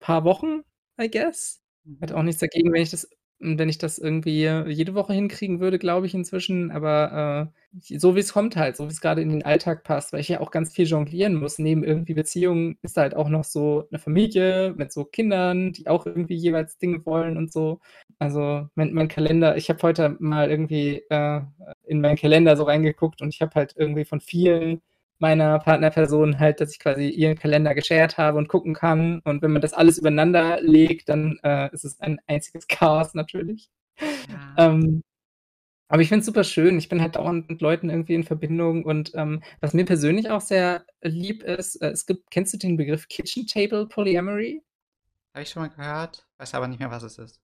[0.00, 0.62] paar Wochen,
[1.00, 1.60] I guess.
[1.84, 2.00] Mhm.
[2.02, 3.08] Hat auch nichts dagegen, wenn ich das
[3.38, 8.20] wenn ich das irgendwie jede Woche hinkriegen würde, glaube ich inzwischen, aber äh, so wie
[8.20, 10.50] es kommt halt, so wie es gerade in den Alltag passt, weil ich ja auch
[10.50, 11.58] ganz viel jonglieren muss.
[11.58, 15.88] Neben irgendwie Beziehungen ist da halt auch noch so eine Familie mit so Kindern, die
[15.88, 17.80] auch irgendwie jeweils Dinge wollen und so.
[18.18, 21.40] Also mein, mein Kalender, ich habe heute mal irgendwie äh,
[21.86, 24.80] in meinen Kalender so reingeguckt und ich habe halt irgendwie von vielen
[25.18, 29.20] meiner Partnerperson halt, dass ich quasi ihren Kalender geshared habe und gucken kann.
[29.24, 33.70] Und wenn man das alles übereinander legt, dann äh, ist es ein einziges Chaos natürlich.
[33.98, 34.68] Ja.
[34.68, 35.02] Ähm,
[35.88, 36.78] aber ich finde es super schön.
[36.78, 38.84] Ich bin halt dauernd mit Leuten irgendwie in Verbindung.
[38.84, 42.76] Und ähm, was mir persönlich auch sehr lieb ist, äh, es gibt, kennst du den
[42.76, 44.62] Begriff Kitchen Table Polyamory?
[45.34, 47.40] Habe ich schon mal gehört, weiß aber nicht mehr, was es ist.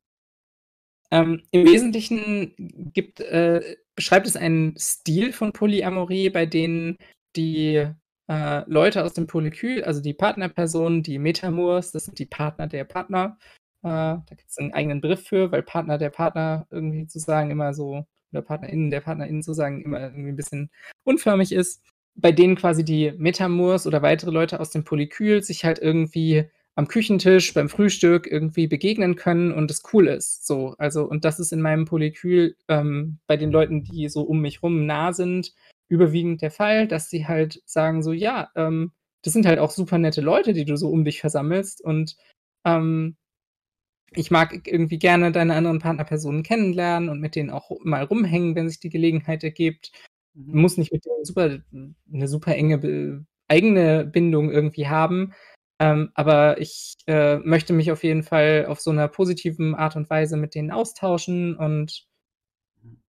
[1.11, 2.55] Ähm, Im Wesentlichen
[2.93, 6.99] gibt, äh, beschreibt es einen Stil von Polyamorie, bei denen
[7.37, 7.87] die
[8.29, 12.85] äh, Leute aus dem Polykül, also die Partnerpersonen, die Metamors, das sind die Partner der
[12.85, 13.39] Partner.
[13.83, 17.51] Äh, da gibt es einen eigenen Begriff für, weil Partner der Partner irgendwie zu sagen
[17.51, 20.71] immer so, oder PartnerInnen der PartnerInnen zu sagen, immer irgendwie ein bisschen
[21.05, 21.83] unförmig ist.
[22.15, 26.89] Bei denen quasi die Metamors oder weitere Leute aus dem Polykül sich halt irgendwie am
[26.89, 30.47] Küchentisch, beim Frühstück irgendwie begegnen können und es cool ist.
[30.47, 34.41] So, also, und das ist in meinem Polykül ähm, bei den Leuten, die so um
[34.41, 35.53] mich rum nah sind,
[35.91, 38.93] überwiegend der Fall, dass sie halt sagen so, ja, ähm,
[39.25, 42.17] das sind halt auch super nette Leute, die du so um dich versammelst und
[42.67, 43.17] ähm,
[44.13, 48.69] ich mag irgendwie gerne deine anderen Partnerpersonen kennenlernen und mit denen auch mal rumhängen, wenn
[48.69, 49.93] sich die Gelegenheit ergibt.
[50.35, 50.61] Mhm.
[50.61, 51.61] Muss nicht mit denen super,
[52.13, 55.33] eine super enge eigene Bindung irgendwie haben,
[55.81, 60.11] Ähm, aber ich, äh, möchte mich auf jeden Fall auf so 'ner positiven Art und
[60.11, 62.07] Weise mit denen austauschen und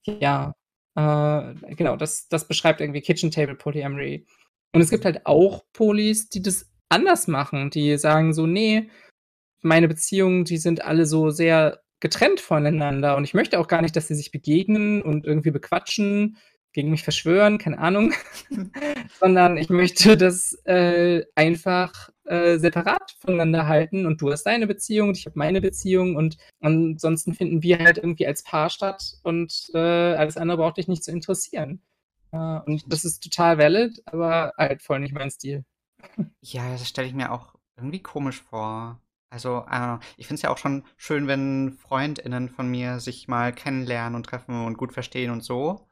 [0.06, 0.54] ja,
[0.96, 4.26] äh, genau, das das beschreibt irgendwie Kitchen Table Polyamory.
[4.74, 8.89] Und es gibt halt auch Polis, die das anders machen, die sagen so: „Ne,
[9.62, 13.96] meine Beziehungen, die sind alle so sehr getrennt voneinander und ich möchte auch gar nicht,
[13.96, 16.38] dass sie sich begegnen und irgendwie bequatschen,
[16.74, 18.13] gegen mich verschwören, keine Ahnung,
[19.19, 25.09] sondern ich möchte das, äh, einfach, äh, separat voneinander halten und du hast deine Beziehung
[25.09, 29.69] und ich habe meine Beziehung und ansonsten finden wir halt irgendwie als Paar statt und,
[29.74, 31.82] äh, alles andere braucht dich nicht zu interessieren.“
[32.32, 35.65] Äh, und das ist total valid, aber halt voll nicht mein Stil.
[36.41, 38.99] Ja, das stelle ich mir auch irgendwie komisch vor.
[39.30, 43.53] Also, äh, ich finde es ja auch schon schön, wenn FreundInnen von mir sich mal
[43.53, 45.88] kennenlernen und treffen und gut verstehen und so.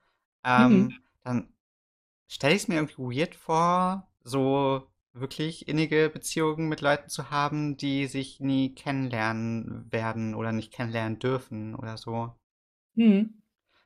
[0.55, 0.89] Mhm.
[0.89, 1.53] Ähm, dann
[2.29, 7.77] stelle ich es mir irgendwie weird vor, so wirklich innige Beziehungen mit Leuten zu haben,
[7.77, 12.35] die sich nie kennenlernen werden oder nicht kennenlernen dürfen oder so.
[12.95, 13.39] Mhm.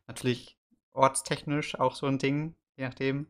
[0.08, 0.58] Natürlich
[0.94, 3.28] ortstechnisch auch so ein Ding, je nachdem,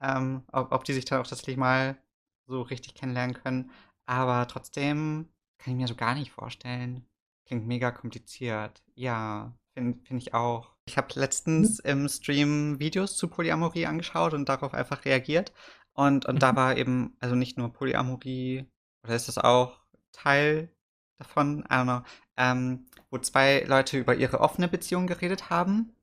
[0.00, 1.98] ähm, ob, ob die sich dann auch tatsächlich mal
[2.46, 3.70] so richtig kennenlernen können.
[4.06, 5.28] Aber trotzdem
[5.58, 7.06] kann ich mir so gar nicht vorstellen.
[7.46, 8.82] Klingt mega kompliziert.
[8.94, 10.71] Ja, finde find ich auch.
[10.84, 11.20] Ich habe Mhm.
[11.20, 15.52] letztens im Stream Videos zu Polyamorie angeschaut und darauf einfach reagiert.
[15.94, 16.56] Und, und da Mhm.
[16.56, 18.66] war eben, also nicht nur Polyamorie,
[19.04, 19.80] oder ist das auch
[20.12, 20.70] Teil
[21.18, 21.60] davon?
[21.60, 22.02] I don't know.
[22.36, 25.94] Ähm, wo zwei Leute über ihre offene Beziehung geredet haben.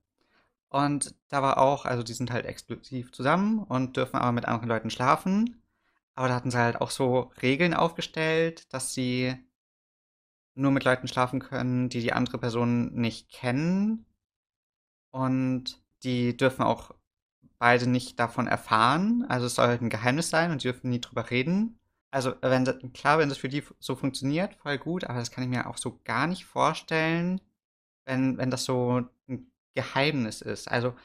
[0.69, 4.69] Und da war auch, also die sind halt exklusiv zusammen und dürfen aber mit anderen
[4.69, 5.61] Leuten schlafen.
[6.15, 9.36] Aber da hatten sie halt auch so Regeln aufgestellt, dass sie
[10.53, 14.05] nur mit Leuten schlafen können, die die andere Person nicht kennen.
[15.12, 16.91] Und die dürfen auch
[17.60, 19.26] beide nicht davon erfahren.
[19.30, 21.80] Also es soll halt ein Geheimnis sein und die dürfen nie drüber reden.
[22.12, 25.43] Also wenn das, klar, wenn das für die so funktioniert, voll gut, aber das kann
[25.43, 27.41] ich mir auch so gar nicht vorstellen,
[28.05, 30.70] wenn, wenn das so ein Geheimnis ist.
[30.70, 30.95] Also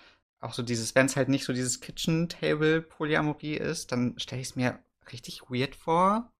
[0.41, 4.43] auch so dieses, wenn es halt nicht so dieses Kitchen Table Polyamorie ist, dann stelle
[4.43, 4.79] ich es mir
[5.13, 6.33] richtig weird vor,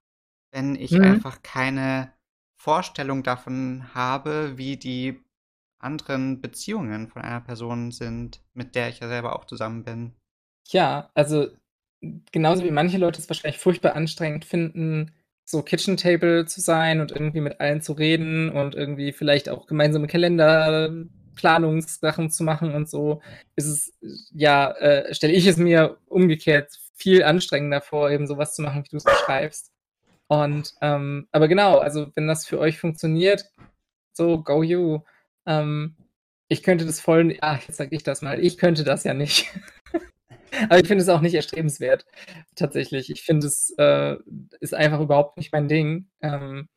[0.53, 1.05] wenn ich Mhm.
[1.05, 2.13] einfach keine
[2.57, 5.21] Vorstellung davon habe, wie die
[5.85, 10.13] anderen Beziehungen von einer Person sind, mit der ich ja selber auch zusammen bin.
[10.69, 11.49] Ja, also,
[12.33, 15.13] genauso wie manche Leute es wahrscheinlich furchtbar anstrengend finden,
[15.45, 19.67] so Kitchen Table zu sein und irgendwie mit allen zu reden und irgendwie vielleicht auch
[19.67, 23.21] gemeinsame Kalenderplanungssachen zu machen und so,
[23.57, 23.93] ist es
[24.33, 28.85] ja, äh, stelle ich es mir umgekehrt viel anstrengender vor, eben so was zu machen,
[28.85, 29.71] wie du's beschreibst.
[30.29, 33.51] Und, ähm aber genau, also, wenn das für euch funktioniert,
[34.13, 35.01] so go you.
[35.47, 35.97] Ähm,
[36.49, 39.51] ich könnte das voll ah, jetzt sage ich das mal, ich könnte das ja nicht.
[40.71, 42.07] Aber ich finde es auch nicht erstrebenswert,
[42.57, 43.11] tatsächlich.
[43.11, 44.17] Ich finde, es, äh,
[44.61, 46.09] ist einfach überhaupt nicht mein Ding.
[46.23, 46.69] Ähm,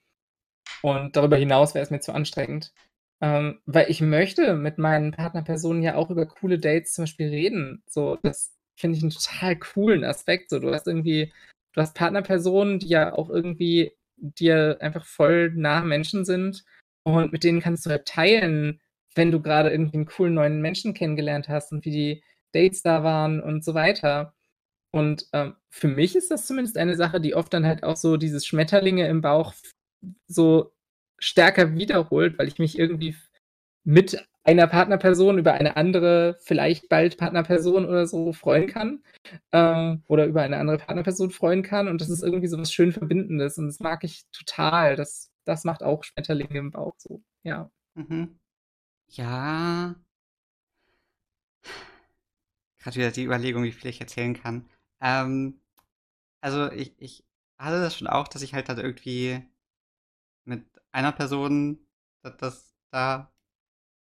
[0.81, 2.73] und darüber hinaus wäre es mir zu anstrengend.
[3.21, 7.83] Ähm, weil ich möchte mit meinen Partnerpersonen ja auch über coole Dates zum Beispiel reden.
[7.87, 10.49] So, das finde ich 'n total coolen Aspekt.
[10.51, 11.33] So, du hast irgendwie
[11.73, 16.63] du hast Partnerpersonen, die ja auch irgendwie dir einfach voll nahe Menschen sind
[17.15, 18.79] und mit denen kannst du halt teilen,
[19.15, 23.03] wenn du grade irgendwie 'n coolen neuen Menschen kennengelernt hast und wie die Dates da
[23.03, 24.33] waren und so weiter.
[24.91, 28.17] Und, ähm, für mich ist das zumindest eine Sache, die oft dann halt auch so
[28.17, 29.53] dieses Schmetterlinge im Bauch
[30.27, 30.73] so
[31.19, 33.15] stärker wiederholt, weil ich mich irgendwie
[33.85, 39.03] mit einer Partnerperson über eine andere, vielleicht bald Partnerperson oder so freuen kann,
[39.53, 42.93] ähm, oder über eine andere Partnerperson freuen kann und das ist irgendwie so was schön
[42.93, 44.95] Verbindendes und das mag ich total.
[44.97, 47.71] Das das macht auch Schmetterlinge im Bauch so, ja.
[47.95, 48.39] Mhm.
[49.07, 49.95] Ja.
[52.79, 54.69] Gerade wieder die Überlegung, wie viel ich erzählen kann.
[55.01, 55.61] Ähm,
[56.41, 57.25] also ich, ich
[57.57, 59.43] hatte das schon auch, dass ich halt dann irgendwie
[60.45, 61.79] mit einer Person,
[62.23, 63.31] dass das da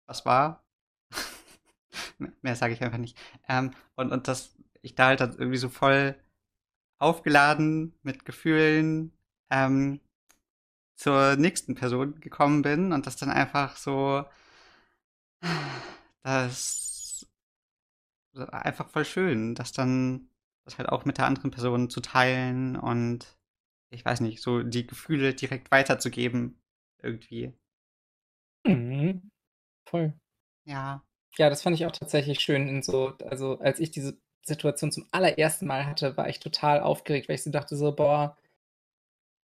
[0.07, 0.65] was war.
[2.43, 3.19] Mehr sage ich einfach nicht.
[3.49, 6.17] Ähm, und, und dass ich da halt dann irgendwie so voll
[6.99, 9.13] aufgeladen mit Gefühlen
[9.51, 10.01] ähm,
[10.97, 14.25] zur nächsten Person gekommen bin und das dann einfach so,
[16.23, 17.27] das
[18.35, 20.29] einfach voll schön, das dann
[20.65, 23.37] das halt auch mit der anderen Person zu teilen und
[23.91, 26.61] ich weiß nicht, so die Gefühle direkt weiterzugeben
[27.03, 27.55] irgendwie.
[28.67, 29.31] Mhm.
[29.87, 30.15] Voll.
[30.67, 31.05] Ja.
[31.39, 35.07] Ja, das fand ich auch tatsächlich schön in so also, als ich diese Situation zum
[35.13, 38.37] allerersten Mal hatte, war ich total aufgeregt, weil ich so dachte so: „Boah“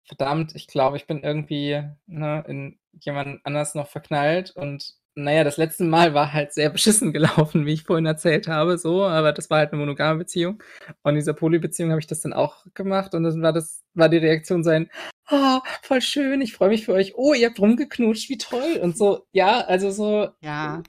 [0.07, 5.43] „verdammt, ich glaube, ich bin irgendwie, ne, in jemanden anders noch verknallt und na ja,
[5.43, 9.33] das letzte Mal war halt sehr beschissen gelaufen, wie ich vorhin erzählt habe, so, aber
[9.33, 10.63] das war halt 'ne monogame Beziehung.
[11.03, 14.09] Und in dieser Poly-Beziehung habe ich das dann auch gemacht und dann war das war
[14.09, 14.89] die Reaktion so ein:
[15.31, 17.15] „Oh, voll schön, ich freue mich für euch.
[17.15, 20.83] Oh, ihr habt rumgeknutscht, wie toll.“ Und so, ja, also so Ja.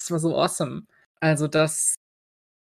[0.00, 0.84] das war so awesome.
[1.20, 1.94] Also, das,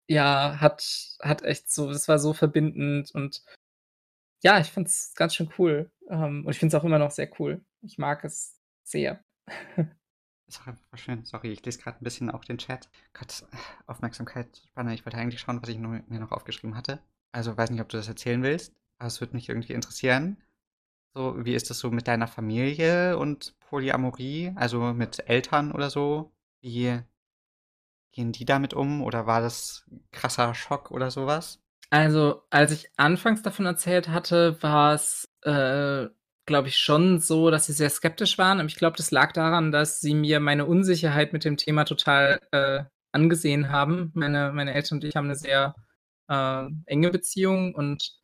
[0.09, 0.83] ja, hat
[1.21, 3.43] hat echt so das war so verbindend und
[4.45, 5.91] ja, ich fand es ganz schön cool.
[6.07, 7.65] Ähm, und ich finde es auch immer noch sehr cool.
[7.81, 9.23] Ich mag es sehr.
[10.59, 11.25] Auch einfach schön.
[11.25, 12.87] Sorry, ich lese gerade ein bisschen auch den Chat.
[13.13, 13.43] Gott,
[13.87, 14.93] Aufmerksamkeitsspanne.
[14.93, 16.99] Ich wollte eigentlich schauen, was ich nur, mir noch aufgeschrieben hatte.
[17.31, 20.37] Also, weiß nicht, ob du das erzählen willst, aber es würde mich irgendwie interessieren.
[21.15, 24.53] So, wie ist das so mit deiner Familie und Polyamorie?
[24.55, 26.31] Also mit Eltern oder so?
[26.61, 27.01] Wie
[28.11, 29.01] gehen die damit um?
[29.01, 31.64] Oder war das krasser Schock oder sowas?
[31.91, 36.07] Also, als ich anfangs davon erzählt hatte, war's, äh,
[36.45, 38.59] glaube ich, schon so, dass sie sehr skeptisch waren.
[38.59, 42.39] Aber ich glaube, das lag daran, dass sie mir meine Unsicherheit mit dem Thema total,
[42.51, 44.11] äh, angesehen haben.
[44.13, 45.73] Meine meine Eltern und ich haben 'ne sehr,
[46.27, 48.15] äh, enge Beziehung und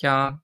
[0.00, 0.42] ja,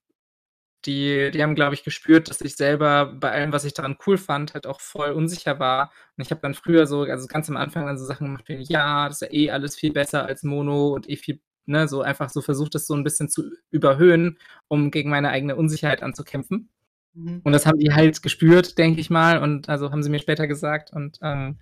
[0.86, 4.18] die die haben, glaube ich, gespürt, dass ich selber bei allem, was ich daran cool
[4.18, 5.92] fand, halt auch voll unsicher war.
[6.16, 8.56] Und ich habe dann früher so also ganz am Anfang dann so Sachen gemacht wie:
[8.64, 12.02] „Ja, das ist ja eh alles viel besser als Mono und eh viel“ ne, so
[12.02, 14.38] einfach so versucht, das so 'n bisschen zu überhöhen,
[14.68, 16.70] um gegen meine eigene Unsicherheit anzukämpfen.
[17.14, 17.40] Mhm.
[17.44, 20.46] Und das haben die halt gespürt, denke ich mal, und also, haben sie mir später
[20.48, 21.58] gesagt und, ähm,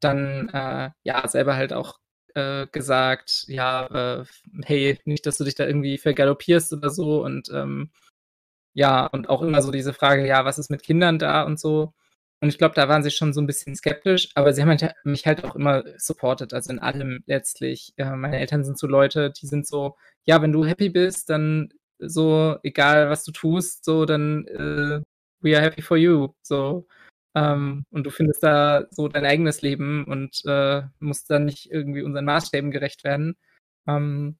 [0.00, 1.98] dann, äh, ja, selber halt auch,
[2.36, 4.24] äh, gesagt, ja, äh,
[4.64, 7.90] „Hey, nicht, dass du dich da irgendwie vergaloppierst oder so“ und, ähm,
[8.74, 11.94] ja, und auch immer so diese Frage: „Ja, was ist mit Kindern da?“ und so.
[12.42, 14.92] Und ich glaube, da waren sie schon so 'n bisschen skeptisch, aber sie haben halt
[15.04, 17.92] mich halt auch immer supported, also in allem letztlich.
[17.96, 21.70] Äh, meine Eltern sind so Leute, die sind so: „Ja, wenn du happy bist, dann
[21.98, 25.00] so egal, was du tust, so, dann, äh,
[25.40, 26.86] we are happy for you“, so.
[27.34, 32.02] Ähm, und du findest da so dein eigenes Leben und, äh, musst dann nicht irgendwie
[32.02, 33.36] unseren Maßstäben gerecht werden.
[33.88, 34.38] Ähm,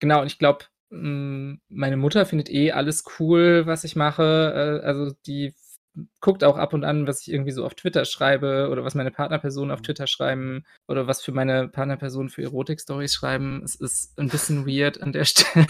[0.00, 4.80] genau, und ich glaube, meine Mutter findet eh alles cool, was ich mache.
[4.82, 5.54] Äh, also, die
[6.20, 9.10] guckt auch ab und an, was ich irgendwie so auf Twitter schreibe oder was meine
[9.10, 9.84] Partnerpersonen auf Mhm.
[9.84, 13.62] Twitter schreiben oder was für meine Partnerpersonen für Erotik-Stories schreiben.
[13.64, 15.66] Es ist 'n bisschen weird an der Stelle.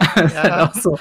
[0.00, 0.64] Aber ist halt Ja.
[0.70, 0.98] auch so.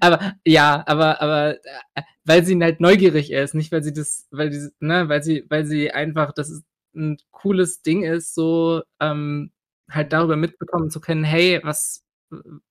[0.00, 1.56] Aber ja, aber aber,
[1.94, 5.44] äh, weil sie halt neugierig ist, nicht weil sie das weil die ne, weil sie
[5.48, 6.62] weil sie einfach dass es
[6.94, 9.52] 'n cooles Ding ist, so, ähm,
[9.90, 12.02] halt darüber mitbekommen zu können: „Hey, was“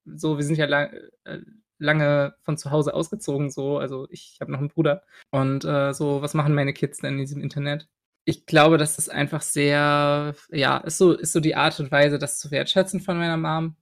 [0.06, 0.86] so, wir sind ja la
[1.26, 1.40] äh,
[1.80, 3.78] lange von zu Hause ausgezogen so.
[3.80, 7.20] Also, ich habe noch 'n Bruder und, äh, so: „Was machen meine Kids denn in
[7.20, 7.88] diesem Internet?“
[8.26, 12.20] Ich glaube, dass das einfach sehr ja, ist so ist so die Art und Weise,
[12.20, 13.76] das zu wertschätzen von meiner Mom.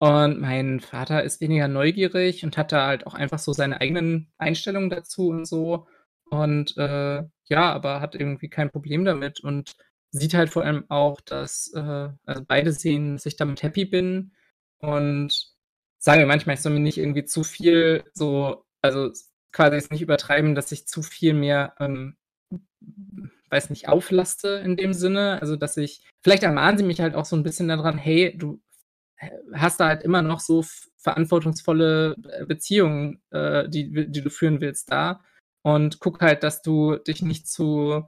[0.00, 4.32] Und mein Vater ist weniger neugierig und hat da halt auch einfach so seine eigenen
[4.38, 5.88] Einstellungen dazu und so.
[6.30, 9.76] Und, äh, ja, aber hat irgendwie kein Problem damit und
[10.12, 14.32] sieht halt vor allem auch, dass, äh also beide sehen, dass ich damit happy bin
[14.80, 15.52] und
[16.02, 19.10] sagen mir manchmal, ich soll mir nicht irgendwie zu viel so also
[19.52, 22.16] quasi es nicht übertreiben, dass ich zu viel mir, ähm,
[23.50, 25.40] weiß nicht, auflaste in dem Sinne.
[25.42, 28.36] Also, dass ich vielleicht ermahnen sie mich halt auch so 'n bisschen da dran: „Hey,
[28.38, 28.60] du
[29.54, 30.64] hast da halt immer noch so
[30.98, 35.22] verantwortungsvolle, äh, Beziehungen, äh, die die du führen willst da.
[35.64, 38.04] Und guck halt, dass du dich nicht zu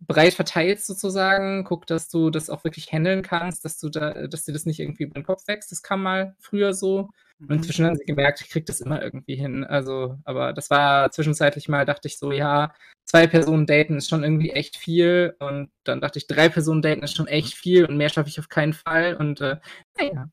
[0.00, 1.64] breit verteilst sozusagen.
[1.64, 4.80] Guck, dass du das auch wirklich händeln kannst, dass du da dass dir das nicht
[4.80, 7.10] irgendwie über den Kopf wächst.“ Das kam mal früher so.
[7.48, 7.56] Und Mhm.
[7.58, 9.64] inzwischen haben sie gemerkt, ich kriege das immer irgendwie hin.
[9.64, 12.74] Also aber das war zwischenzeitlich mal dachte ich so: „Ja,
[13.04, 17.02] 2 Personen daten ist schon irgendwie echt viel.“ Und dann dachte ich: „3 Personen daten
[17.02, 19.56] ist schon echt viel und mehr schaffe ich auf keinen Fall.“ Und, äh,
[19.98, 20.26] na ja,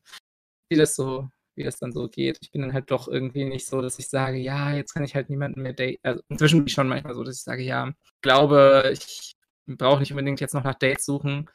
[0.70, 2.38] wie das so wie das dann so geht.
[2.42, 5.14] Ich bin dann halt doch irgendwie nicht so, dass ich sage: „Ja, jetzt kann ich
[5.16, 7.92] halt niemanden mehr date“ also, inzwischen bin ich schon manchmal so, dass ich sage: „Ja,
[8.22, 9.34] glaube, ich
[9.66, 11.48] brauche nicht unbedingt jetzt noch nach Dates suchen.“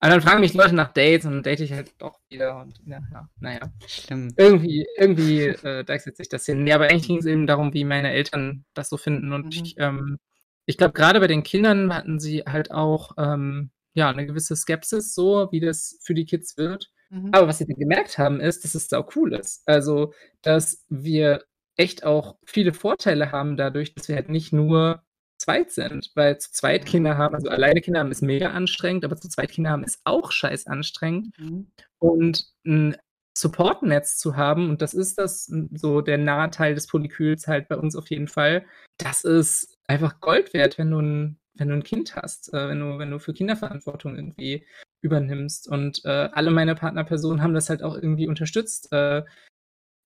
[0.00, 2.80] Aber dann fragen mich Leute nach Dates und dann date ich halt doch wieder und
[2.86, 3.72] ja, ja, na ja.
[3.86, 4.34] Schlimm.
[4.38, 6.64] Irgendwie irgendwie, äh, deichselt sich das hin.
[6.64, 9.62] Ne, aber eigentlich ging's eben darum, wie meine Eltern das so finden und Mhm.
[9.64, 10.18] ich, ähm
[10.66, 15.14] ich glaube, grade bei den Kindern hatten sie halt auch, ähm, ja, 'ne gewisse Skepsis
[15.14, 16.90] so, wie das für die Kids wird.
[17.10, 17.30] Mhm.
[17.32, 19.62] Aber was sie dann gemerkt haben, ist, dass es saucool ist.
[19.66, 21.44] Also, dass wir
[21.76, 25.02] echt auch viele Vorteile haben dadurch, dass wir halt nicht nur
[25.38, 26.86] zweit sind, weil zu zweit.
[26.86, 30.00] Kinder haben also alleine Kinder haben ist mega anstrengend, aber zu zweit Kinder haben ist
[30.04, 31.38] auch scheißanstrengend.
[31.38, 31.70] Mhm.
[31.98, 32.96] Und 'n
[33.36, 37.76] Support-Netz zu haben, und das ist das n so der Nahteil des Polyküls halt bei
[37.76, 38.64] uns auf jeden Fall.
[38.98, 42.80] Das ist einfach Gold wert, wenn du 'n wenn du 'n Kind hast, äh, wenn
[42.80, 44.66] du wenn du für Kinder Verantwortung irgendwie
[45.02, 45.68] übernimmst.
[45.68, 48.92] Und, äh, alle meine Partnerpersonen haben das halt auch irgendwie unterstützt.
[48.92, 49.22] Äh,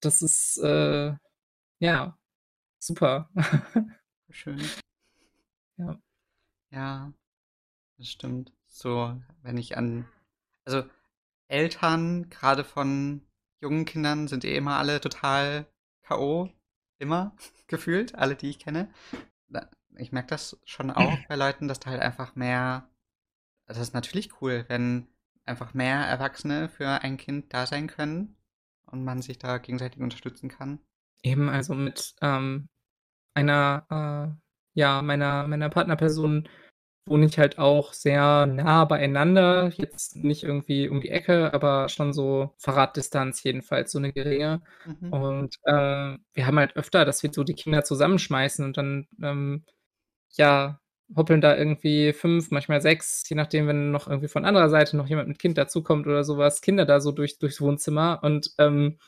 [0.03, 1.15] das ist, äh,
[1.81, 2.19] ja,
[2.81, 3.31] super.
[4.31, 4.75] Schön.
[5.87, 5.99] Ja.
[6.71, 7.13] Ja.
[7.99, 8.53] Das stimmt.
[8.67, 10.09] So, wenn ich an.
[10.65, 10.85] Also,
[11.49, 13.23] Eltern, gerade von
[13.61, 15.67] jungen Kindern, sind eh immer alle total
[16.03, 16.51] K.O.
[16.99, 18.93] Immer gefühlt, alle, die ich kenne.
[19.97, 22.89] Ich merke das schon auch bei Leuten, dass da halt einfach mehr.
[23.67, 25.09] Das ist natürlich cool, wenn
[25.45, 28.37] einfach mehr Erwachsene für ein Kind da sein können
[28.87, 30.81] und man sich da gegenseitig unterstützen kann.
[31.23, 32.69] Eben, also mit ähm,
[33.35, 36.49] einer, äh, ja, meiner, meiner Partnerperson
[37.07, 39.71] wohne ich halt auch sehr nah beieinander.
[39.77, 44.63] Jetzt nicht irgendwie um die Ecke, aber schon so Fahrraddistanz jedenfalls, so eine geringe.
[44.87, 45.13] Mhm.
[45.13, 49.65] Und äh, wir haben halt öfter, dass wir so die Kinder zusammenschmeißen und dann, ähm,
[50.37, 50.81] ja,
[51.17, 55.09] hoppeln da irgendwie fünf, manchmal sechs, je nachdem, wenn noch irgendwie von anderer Seite noch
[55.09, 58.99] jemand mit Kind dazukommt oder sowas, Kinder da so durch, durchs Wohnzimmer und ähm,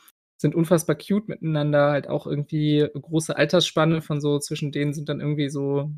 [0.44, 5.20] sind unfassbar cute miteinander, halt auch irgendwie große Altersspanne von so, zwischen denen sind dann
[5.20, 5.90] irgendwie so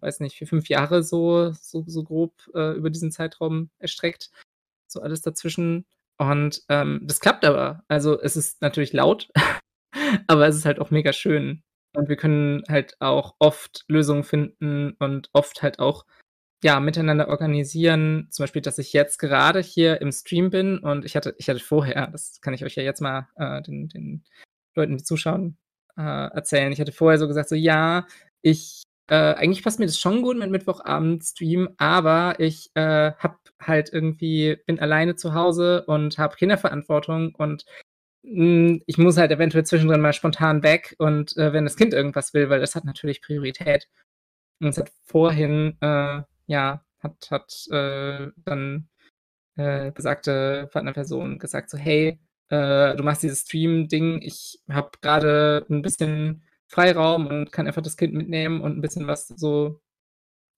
[0.00, 4.30] weiß nicht, vier, fünf Jahre so, so, so grob äh, über diesen Zeitraum erstreckt.
[4.86, 5.86] So alles dazwischen.
[6.18, 7.84] Und ähm, das klappt aber.
[7.88, 9.28] Also es ist natürlich laut,
[10.26, 11.62] aber es ist halt auch mega schön.
[11.94, 16.04] Und wir können halt auch oft Lösungen finden und oft halt auch
[16.66, 18.26] ja, miteinander organisieren.
[18.30, 21.60] Zum Beispiel, dass ich jetzt gerade hier im Stream bin und ich hatte, ich hatte
[21.60, 24.24] vorher, das kann ich euch ja jetzt mal äh, den, den
[24.74, 25.58] Leuten, die zuschauen,
[25.96, 26.72] äh, erzählen.
[26.72, 28.08] Ich hatte vorher so gesagt, so ja,
[28.42, 33.92] ich äh, eigentlich passt mir das schon gut mit Mittwochabend-Stream, aber ich äh, habe halt
[33.92, 37.64] irgendwie, bin alleine zu Hause und habe Kinderverantwortung und
[38.24, 41.94] mh, hm, ich muss halt eventuell zwischendrin mal spontan weg und äh, wenn das Kind
[41.94, 43.88] irgendwas will, weil das hat natürlich Priorität.
[44.60, 48.88] Und es hat vorhin, äh, ja, hat, hat äh, dann
[49.56, 55.82] äh, besagte Partnerperson gesagt, so, hey, äh, du machst dieses Stream-Ding, ich habe gerade ein
[55.82, 59.80] bisschen Freiraum und kann einfach das Kind mitnehmen und ein bisschen was so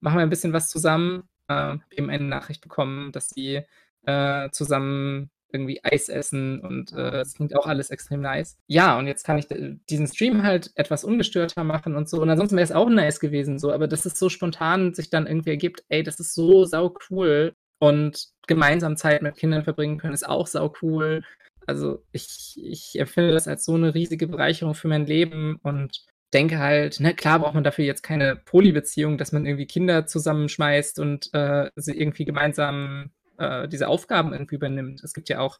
[0.00, 1.28] machen wir ein bisschen was zusammen.
[1.48, 3.62] Äh, eben eine Nachricht bekommen, dass sie
[4.06, 8.56] äh, zusammen irgendwie Eis essen und äh, das klingt auch alles extrem nice.
[8.66, 9.46] Ja, und jetzt kann ich
[9.88, 12.20] diesen Stream halt etwas ungestörter machen und so.
[12.20, 13.72] Und ansonsten wäre es auch nice gewesen, so.
[13.72, 17.54] Aber das ist so spontan sich dann irgendwie ergibt, ey, das ist so sau cool.
[17.80, 21.22] Und gemeinsam Zeit mit Kindern verbringen können, ist auch sau cool
[21.68, 26.58] also ich, ich empfinde das als so eine riesige Bereicherung für mein Leben und denke
[26.58, 31.32] halt, ne, klar braucht man dafür jetzt keine Polybeziehung, dass man irgendwie Kinder zusammenschmeißt und
[31.34, 35.02] äh, sie irgendwie gemeinsam äh, diese Aufgaben irgendwie übernimmt.
[35.02, 35.58] Es gibt ja auch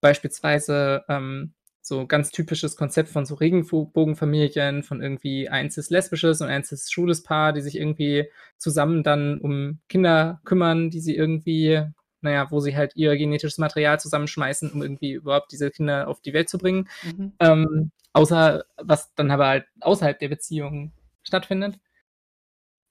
[0.00, 1.52] beispielsweise ähm,
[1.82, 6.92] so ganz typisches Konzept von so Regenbogenfamilien, von irgendwie eins ist lesbisches und eins ist
[6.92, 11.84] schwules Paar, die sich irgendwie zusammen dann um Kinder kümmern, die sie irgendwie
[12.22, 16.32] naja, wo sie halt ihr genetisches Material zusammenschmeißen, um irgendwie überhaupt diese Kinder auf die
[16.32, 16.88] Welt zu bringen.
[17.02, 17.32] Mhm.
[17.38, 20.92] Ähm, außer, was dann aber halt außerhalb der Beziehung
[21.22, 21.78] stattfindet.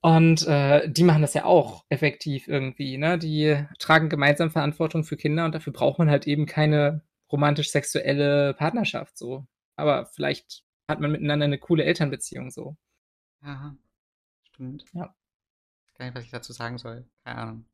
[0.02, 3.18] Und äh, die machen das ja auch effektiv irgendwie, ne?
[3.18, 9.18] Die tragen gemeinsam Verantwortung für Kinder und dafür braucht man halt eben keine romantisch-sexuelle Partnerschaft
[9.18, 9.46] so.
[9.76, 12.78] Aber vielleicht hat man miteinander eine coole Elternbeziehung so.
[13.44, 13.76] Ja,
[14.44, 14.86] stimmt.
[14.94, 15.14] Ja.
[15.86, 17.06] Ich weiß gar nicht, was ich dazu sagen soll.
[17.26, 17.66] Keine Ahnung.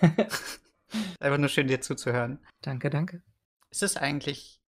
[1.20, 2.38] Einfach nur schön, dir zuzuhören.
[2.62, 3.22] Danke, danke.
[3.70, 4.60] Ist es eigentlich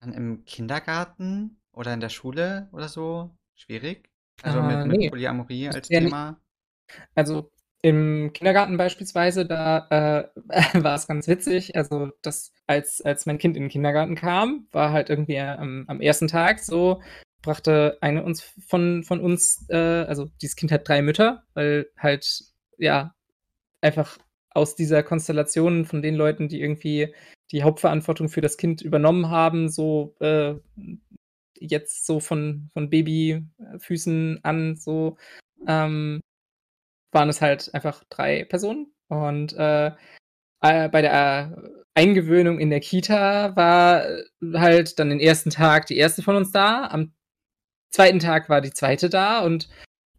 [0.00, 4.10] dann im Kindergarten oder in der Schule oder so schwierig?
[4.42, 5.10] Also mit, Äh, mit ne.
[5.10, 6.00] Polyamorie als Ja.
[6.00, 6.40] Thema?
[7.14, 7.50] Also
[7.82, 10.28] im Kindergarten beispielsweise, da äh,
[10.84, 11.76] war es ganz witzig.
[11.76, 16.00] Also, das, als, als mein Kind in den Kindergarten kam, war halt irgendwie am, am
[16.00, 17.02] ersten Tag so,
[17.42, 22.26] brachte eine uns von, von uns, äh, also dieses Kind hat drei Mütter, weil halt,
[22.78, 23.14] ja,
[23.82, 24.18] einfach
[24.50, 27.14] aus dieser Konstellation von den Leuten, die irgendwie
[27.52, 30.54] die Hauptverantwortung für das Kind übernommen haben, so äh,
[31.58, 35.16] jetzt so von, von Babyfüßen an, so
[35.66, 36.20] ähm,
[37.12, 38.92] waren es halt einfach drei Personen.
[39.08, 39.92] Und äh,
[40.60, 41.56] äh, bei der
[41.94, 44.04] Eingewöhnung in der Kita war
[44.54, 47.12] halt dann den ersten Tag die erste von uns da, am
[47.90, 49.68] zweiten Tag war die zweite da und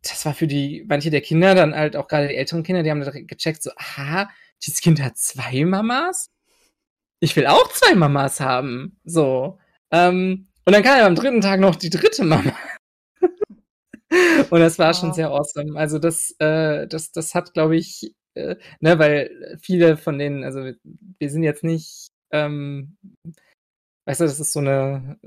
[0.02, 2.92] das war für die, manche der Kinder, dann halt auch gerade die älteren Kinder, die
[2.92, 4.30] haben gecheckt, so, aha,
[4.64, 6.32] dieses Kind hat zwei Mamas?
[7.20, 9.00] Ich will auch zwei Mamas haben.
[9.04, 9.60] So.
[9.92, 12.56] Ähm, und dann kam ja am dritten Tag noch die dritte Mama.
[14.50, 14.94] und das war oh.
[14.94, 15.78] schon sehr awesome.
[15.78, 20.64] Also das, äh, das, das hat, glaube ich, äh, ne, weil viele von denen, also
[20.64, 22.98] wir, wir sind jetzt nicht, ähm,
[24.06, 25.18] weißt du, das ist so eine,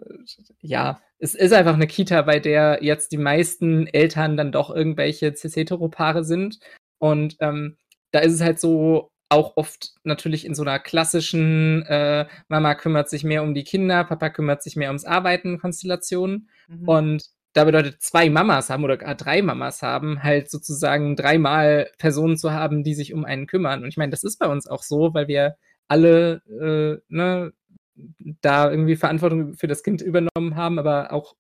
[0.61, 5.35] ja, es ist einfach eine Kita, bei der jetzt die meisten Eltern dann doch irgendwelche
[5.35, 6.61] cis-hetero-Paare sind.
[7.01, 7.77] Und ähm,
[8.13, 13.11] da ist es halt so, auch oft natürlich in so einer klassischen äh, Mama kümmert
[13.11, 16.49] sich mehr um die Kinder, Papa kümmert sich mehr ums Arbeiten Konstellation.
[16.69, 16.89] Mhm.
[16.89, 22.37] Und da bedeutet, 2 Mamas haben oder gar 3 Mamas haben, halt sozusagen dreimal Personen
[22.37, 23.83] zu haben, die sich um einen kümmern.
[23.83, 25.57] Und ich meine, das ist bei uns auch so, weil wir
[25.89, 27.53] alle, äh, ne,
[28.41, 31.35] da irgendwie Verantwortung für das Kind übernommen haben, aber auch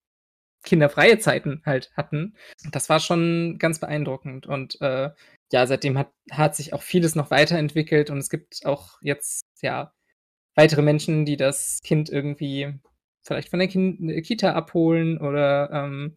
[0.64, 2.34] kinderfreie Zeiten halt hatten.
[2.72, 4.46] Das war schon ganz beeindruckend.
[4.46, 5.10] Und äh,
[5.52, 9.92] ja, seitdem hat, hat sich auch vieles noch weiterentwickelt und es gibt auch jetzt, ja,
[10.54, 12.74] weitere Menschen, die das Kind irgendwie
[13.22, 16.14] vielleicht von der kind Kita abholen oder ähm,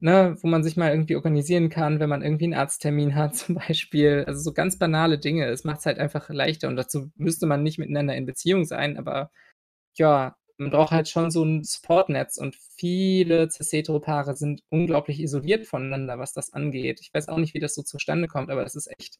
[0.00, 3.56] ne, wo man sich mal irgendwie organisieren kann, wenn man irgendwie einen Arzttermin hat, zum
[3.56, 4.24] Beispiel.
[4.26, 5.46] Also so ganz banale Dinge.
[5.46, 8.98] Es macht es halt einfach leichter und dazu müsste man nicht miteinander in Beziehung sein,
[8.98, 9.30] aber
[9.94, 16.18] ja, man braucht halt schon so ein Supportnetz und viele cis-hetero-Paare sind unglaublich isoliert voneinander,
[16.18, 17.00] was das angeht.
[17.00, 19.18] Ich weiß auch nicht, wie das so zustande kommt, aber es ist echt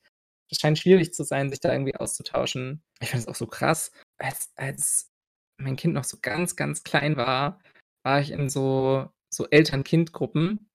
[0.51, 2.83] es scheint schwierig zu sein, sich da irgendwie auszutauschen.
[3.01, 5.11] Ich finde es auch so krass, als als
[5.59, 7.61] mein Kind noch so ganz, ganz klein war,
[8.05, 10.69] war ich in so so Eltern-Kind-Gruppen,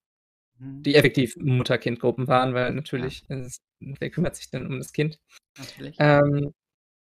[0.58, 0.82] Mhm.
[0.84, 2.72] die effektiv Mutter-Kind-Gruppen waren, weil Ja.
[2.72, 5.18] natürlich ist wer kümmert sich denn um das Kind?
[5.58, 5.96] Natürlich.
[6.00, 6.52] Ähm,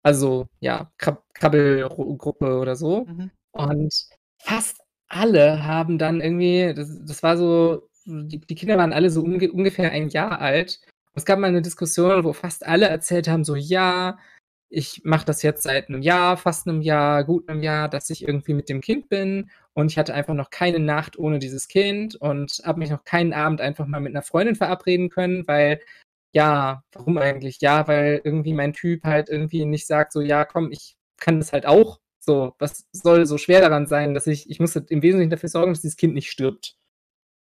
[0.04, 3.06] also, ja, Krab Krabbelgruppe oder so.
[3.08, 3.32] Mhm.
[3.56, 3.94] Und
[4.40, 9.22] fast alle haben dann irgendwie das das war so die die Kinder waren alle so
[9.22, 10.82] unge ungefähr 1 Jahr alt.
[11.14, 14.18] Es gab mal 'ne Diskussion, wo fast alle erzählt haben, so: „Ja,
[14.70, 18.28] ich mache das jetzt seit 'nem Jahr, fast 'nem Jahr, gut 'nem Jahr, dass ich
[18.28, 22.16] irgendwie mit dem Kind bin und ich hatte einfach noch keine Nacht ohne dieses Kind
[22.16, 25.80] und habe mich noch keinen Abend einfach mal mit 'ner Freundin verabreden können, weil
[26.34, 27.62] ja, warum eigentlich?
[27.62, 31.54] Ja, weil irgendwie mein Typ halt irgendwie nicht sagt so: „Ja, komm, ich kann das
[31.54, 35.02] halt auch.“ So, was soll so schwer daran sein, dass ich ich muss halt im
[35.04, 36.76] Wesentlichen dafür sorgen, dass dieses Kind nicht stirbt.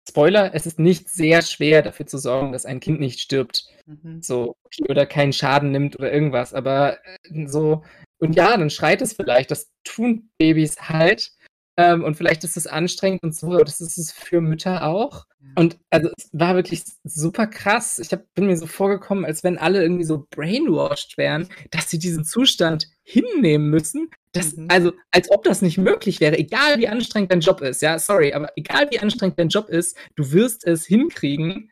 [0.07, 3.65] Spoiler, es ist nicht sehr schwer, dafür zu sorgen, dass ein Kind nicht stirbt.
[3.87, 4.21] Mhm.
[4.21, 4.55] So,
[4.87, 7.83] oder keinen Schaden nimmt oder irgendwas, aber, äh, so
[8.19, 11.31] und ja, dann schreit es vielleicht, das tun Babys halt,
[11.77, 15.25] ähm, und vielleicht ist es anstrengend und so, aber das ist es für Mütter auch.
[15.57, 17.99] Und also, es war wirklich super krass.
[17.99, 21.97] Ich habe bin mir so vorgekommen, als wenn alle irgendwie so brainwashed wären, dass sie
[21.99, 24.09] diesen Zustand hinnehmen müssen.
[24.33, 24.67] Das Mhm.
[24.69, 28.33] also, als ob das nicht möglich wäre, egal wie anstrengend dein Job ist, ja, sorry,
[28.33, 31.71] aber egal wie anstrengend dein Job ist, du wirst es hinkriegen,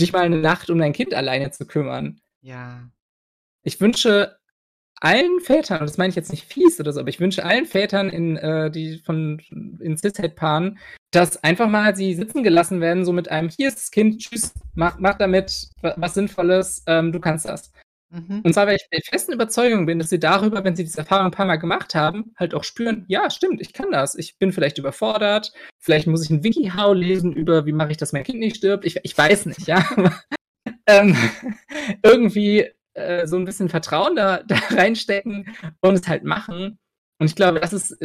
[0.00, 2.20] dich mal 'ne Nacht um dein Kind alleine zu kümmern.
[2.42, 2.88] Ja.
[3.64, 4.36] Ich wünsche
[5.04, 7.66] allen Vätern, und das meine ich jetzt nicht fies oder so, aber ich wünsche allen
[7.66, 9.40] Vätern in äh, die von
[9.80, 10.78] in Cis-Het-Paaren,
[11.12, 14.52] dass einfach mal sie sitzen gelassen werden, so mit einem: „Hier ist das Kind, tschüss,
[14.74, 17.72] mach mach damit wa was Sinnvolles, ähm, du kannst das.“
[18.10, 18.42] Mhm.
[18.44, 21.26] Und zwar, weil ich der festen Überzeugung bin, dass sie darüber, wenn sie diese Erfahrung
[21.28, 24.14] 'n paarmal gemacht haben, halt auch spüren: „Ja, stimmt, ich kann das.
[24.16, 25.52] Ich bin vielleicht überfordert.
[25.80, 28.84] Vielleicht muss ich 'n WikiHow lesen über wie mache ich, dass mein Kind nicht stirbt.“
[28.86, 29.84] Ich ich weiß nicht, ja,
[30.86, 31.16] ähm,
[32.04, 36.78] irgendwie, äh, so 'n bisschen Vertrauen da da reinstecken und es halt machen.
[37.18, 37.96] Und ich glaube, das ist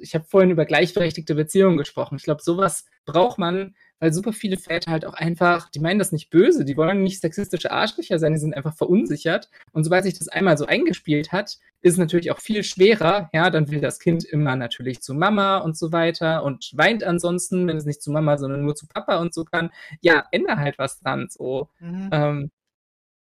[0.00, 2.16] ich habe vorhin über gleichberechtigte Beziehungen gesprochen.
[2.16, 5.98] Ich glaube, so was braucht man, weil super viele Väter halt auch einfach die meinen
[5.98, 9.48] das nicht böse, die wollen nicht sexistische Arschlöcher sein, die sind einfach verunsichert.
[9.72, 13.50] Und sobald sich das einmal so eingespielt hat, ist es natürlich auch viel schwerer, ja,
[13.50, 17.76] dann will das Kind immer natürlich zu Mama und so weiter und weint ansonsten, wenn
[17.76, 19.70] es nicht zu Mama, sondern nur zu Papa und so kann.
[20.00, 21.68] Ja, ändere halt was dran so.
[21.80, 22.08] Mhm.
[22.12, 22.50] Ähm,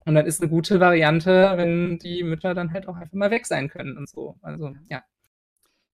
[0.05, 3.45] und dann ist 'ne gute Variante, wenn die Mütter dann halt auch einfach mal weg
[3.45, 4.37] sein können und so.
[4.41, 5.03] Also, ja.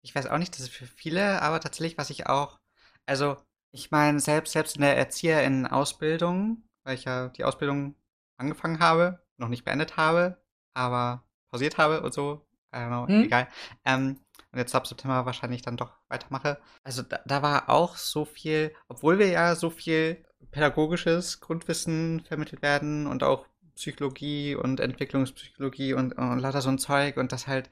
[0.02, 2.60] Ich weiß auch nicht, das ist für viele, aber tatsächlich, was ich auch
[3.06, 3.38] also,
[3.72, 7.96] ich meine, selbst selbst in der ErzieherInnen-Ausbildung, weil ich ja die Ausbildung
[8.38, 10.38] angefangen habe, noch nicht beendet habe,
[10.76, 13.24] aber pausiert habe und so, I don't know, Mhm.
[13.26, 13.48] egal.
[13.86, 14.20] Ähm,
[14.52, 16.60] und jetzt ab September wahrscheinlich dann doch weitermache.
[16.84, 22.62] Also, da da war auch so viel obwohl wir ja so viel pädagogisches Grundwissen vermittelt
[22.62, 23.46] werden und auch
[23.80, 27.70] Psychologie und Entwicklungspsychologie und und lauter so 'n Zeug und das halt,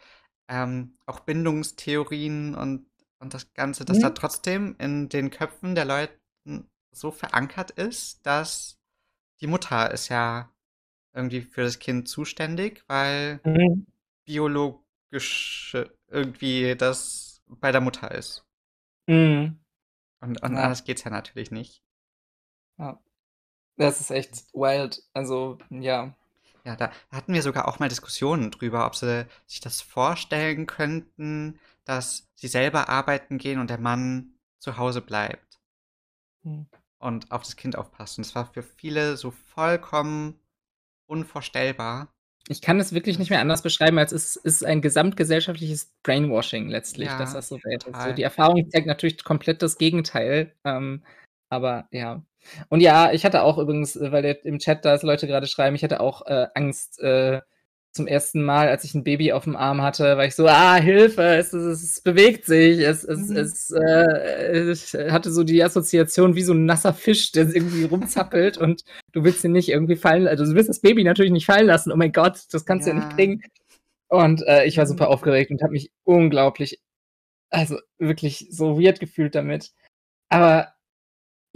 [0.50, 2.88] ähm, auch Bindungstheorien und
[3.20, 4.12] und das Ganze, dass da Mhm.
[4.12, 8.80] trotzdem in den Köpfen der Leuten so verankert ist, dass
[9.42, 10.52] die Mutter ist ja
[11.16, 13.88] irgendwie für das Kind zuständig, weil Mhm.
[14.26, 15.78] biologisch
[16.10, 18.44] irgendwie das bei der Mutter ist.
[19.08, 19.58] Mhm.
[20.22, 20.58] Und und Ja.
[20.58, 21.80] anders geht's ja natürlich nicht.
[22.80, 23.00] Ja.
[23.78, 25.02] Das ist echt wild.
[25.14, 26.14] Also, ja.
[26.66, 31.60] Ja, da hatten wir sogar auch mal Diskussionen drüber, ob sie sich das vorstellen könnten,
[31.86, 35.60] dass sie selber arbeiten gehen und der Mann zu Hause bleibt.
[36.44, 36.68] Mhm.
[37.00, 38.18] Und auf das Kind aufpasst.
[38.18, 40.40] Und das war für viele so vollkommen
[41.06, 42.10] unvorstellbar.
[42.50, 47.10] Ich kann es wirklich nicht mehr anders beschreiben, als es ist ein gesamtgesellschaftliches Brainwashing letztlich,
[47.10, 47.86] dass Ja, das so ist.
[47.86, 51.04] So, die Erfahrung zeigt natürlich komplett das Gegenteil, ähm,
[51.50, 52.24] aber ja.
[52.70, 55.84] Und ja, ich hatte auch übrigens, äh, weil im Chat da Leute grade schreiben, ich
[55.84, 57.42] hatte auch, äh, Angst, äh,
[57.94, 61.24] zum ersten Mal, als ich 'n Baby auf'm Arm hatte, war ich so: „Ah, Hilfe,
[61.38, 63.36] es es es bewegt sich.“ Es es Mhm.
[63.36, 68.58] es, äh ich hatte so die Assoziation wie so 'n nasser Fisch, der irgendwie rumzappelt
[68.60, 68.84] und
[69.14, 71.92] du willst ihn nicht irgendwie fallen also, du willst das Baby natürlich nicht fallen lassen.
[71.92, 73.16] Oh mein Gott, das kannst du ja nicht Ja.
[73.16, 73.42] bringen.
[74.10, 74.90] Und, äh, ich war Mhm.
[74.90, 76.82] super aufgeregt und habe mich unglaublich
[77.52, 79.72] also, wirklich so weird gefühlt damit.
[80.30, 80.74] Aber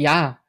[0.01, 0.41] ja,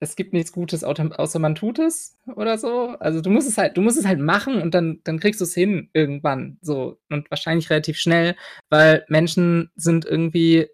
[0.00, 2.96] es gibt nichts Gutes, außer man tut es oder so.
[3.00, 5.54] Also, du musst es halt du musst es halt machen und dann dann kriegst du's
[5.54, 8.34] hin irgendwann so und wahrscheinlich relativ schnell,
[8.70, 10.68] weil Menschen sind irgendwie,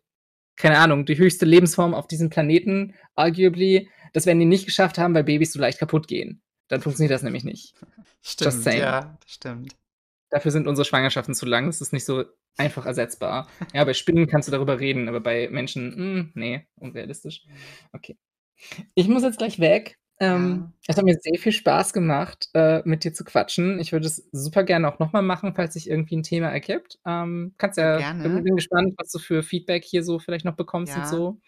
[0.54, 3.90] keine Ahnung, die höchste Lebensform auf diesem Planeten arguably.
[4.12, 6.40] Das werden die nicht geschafft haben, weil Babys so leicht kaputtgehen.
[6.68, 7.74] Dann funktioniert das nämlich nicht.
[8.22, 9.76] Stimmt, ja, stimmt.
[10.30, 11.66] Dafür sind unsere Schwangerschaften zu lang.
[11.66, 12.24] Das ist nicht so
[12.56, 13.48] einfach ersetzbar.
[13.74, 17.44] Ja, bei Spinnen kannst du darüber reden, aber bei Menschen, hm, ne, unrealistisch.
[17.92, 18.16] Okay.
[18.98, 19.98] Ich muss jetzt gleich weg.
[20.20, 20.72] Ähm, Ja.
[20.88, 23.78] es hat mir sehr viel Spaß gemacht, äh, mit dir zu quatschen.
[23.80, 26.98] Ich würde es super gerne auch noch mal machen, falls sich irgendwie 'n Thema ergibt.
[27.06, 28.42] Ähm, kannst Ja, ja bin gerne.
[28.42, 31.06] bin gespannt, was du für Feedback hier so vielleicht noch bekommst und Ja.
[31.06, 31.40] so.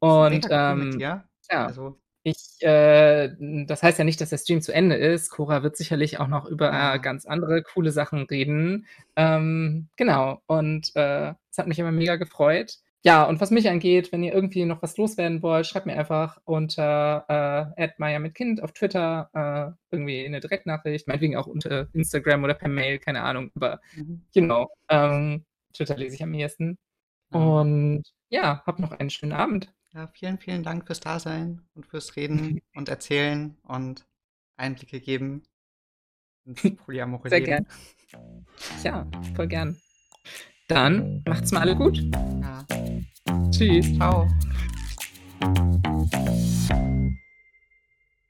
[0.00, 1.28] Und, cool mit ähm, ja,
[1.64, 3.30] Also ich äh,
[3.66, 5.30] das heißt ja nicht, dass der Stream zu Ende ist.
[5.30, 6.96] Cora wird sicherlich auch noch über, äh, Ja.
[6.98, 8.86] ganz andere coole Sachen reden.
[9.16, 12.78] Ähm, genau und, äh, es hat mich immer mega gefreut.
[13.06, 16.40] Ja, und was mich angeht, wenn ihr irgendwie noch was loswerden wollt, schreibt mir einfach
[16.44, 22.68] unter, äh, @maya-mit-kind auf Twitter, äh, irgendwie 'ne Direktnachricht, meinetwegen auch unter Instagram oder per
[22.70, 23.50] Mail, keine Ahnung.
[23.56, 24.22] Aber Mhm.
[24.34, 25.44] genau, ähm,
[25.74, 26.78] Twitter lese ich am ehesten.
[27.32, 27.60] Genau.
[27.62, 29.72] Und ja, hab noch einen schönen Abend.
[29.94, 34.04] Ja, vielen, vielen Dank fürs Dasein und fürs Reden und Erzählen und
[34.56, 35.44] Einblicke geben
[36.44, 37.64] ins polyamore Sehr Leben.
[38.10, 38.46] gern.
[38.82, 39.80] Ja, voll gern.
[40.66, 41.98] Dann macht's mal alle gut.
[42.12, 42.66] Ja.
[43.50, 43.86] Tschüss.
[43.96, 44.28] Tschau.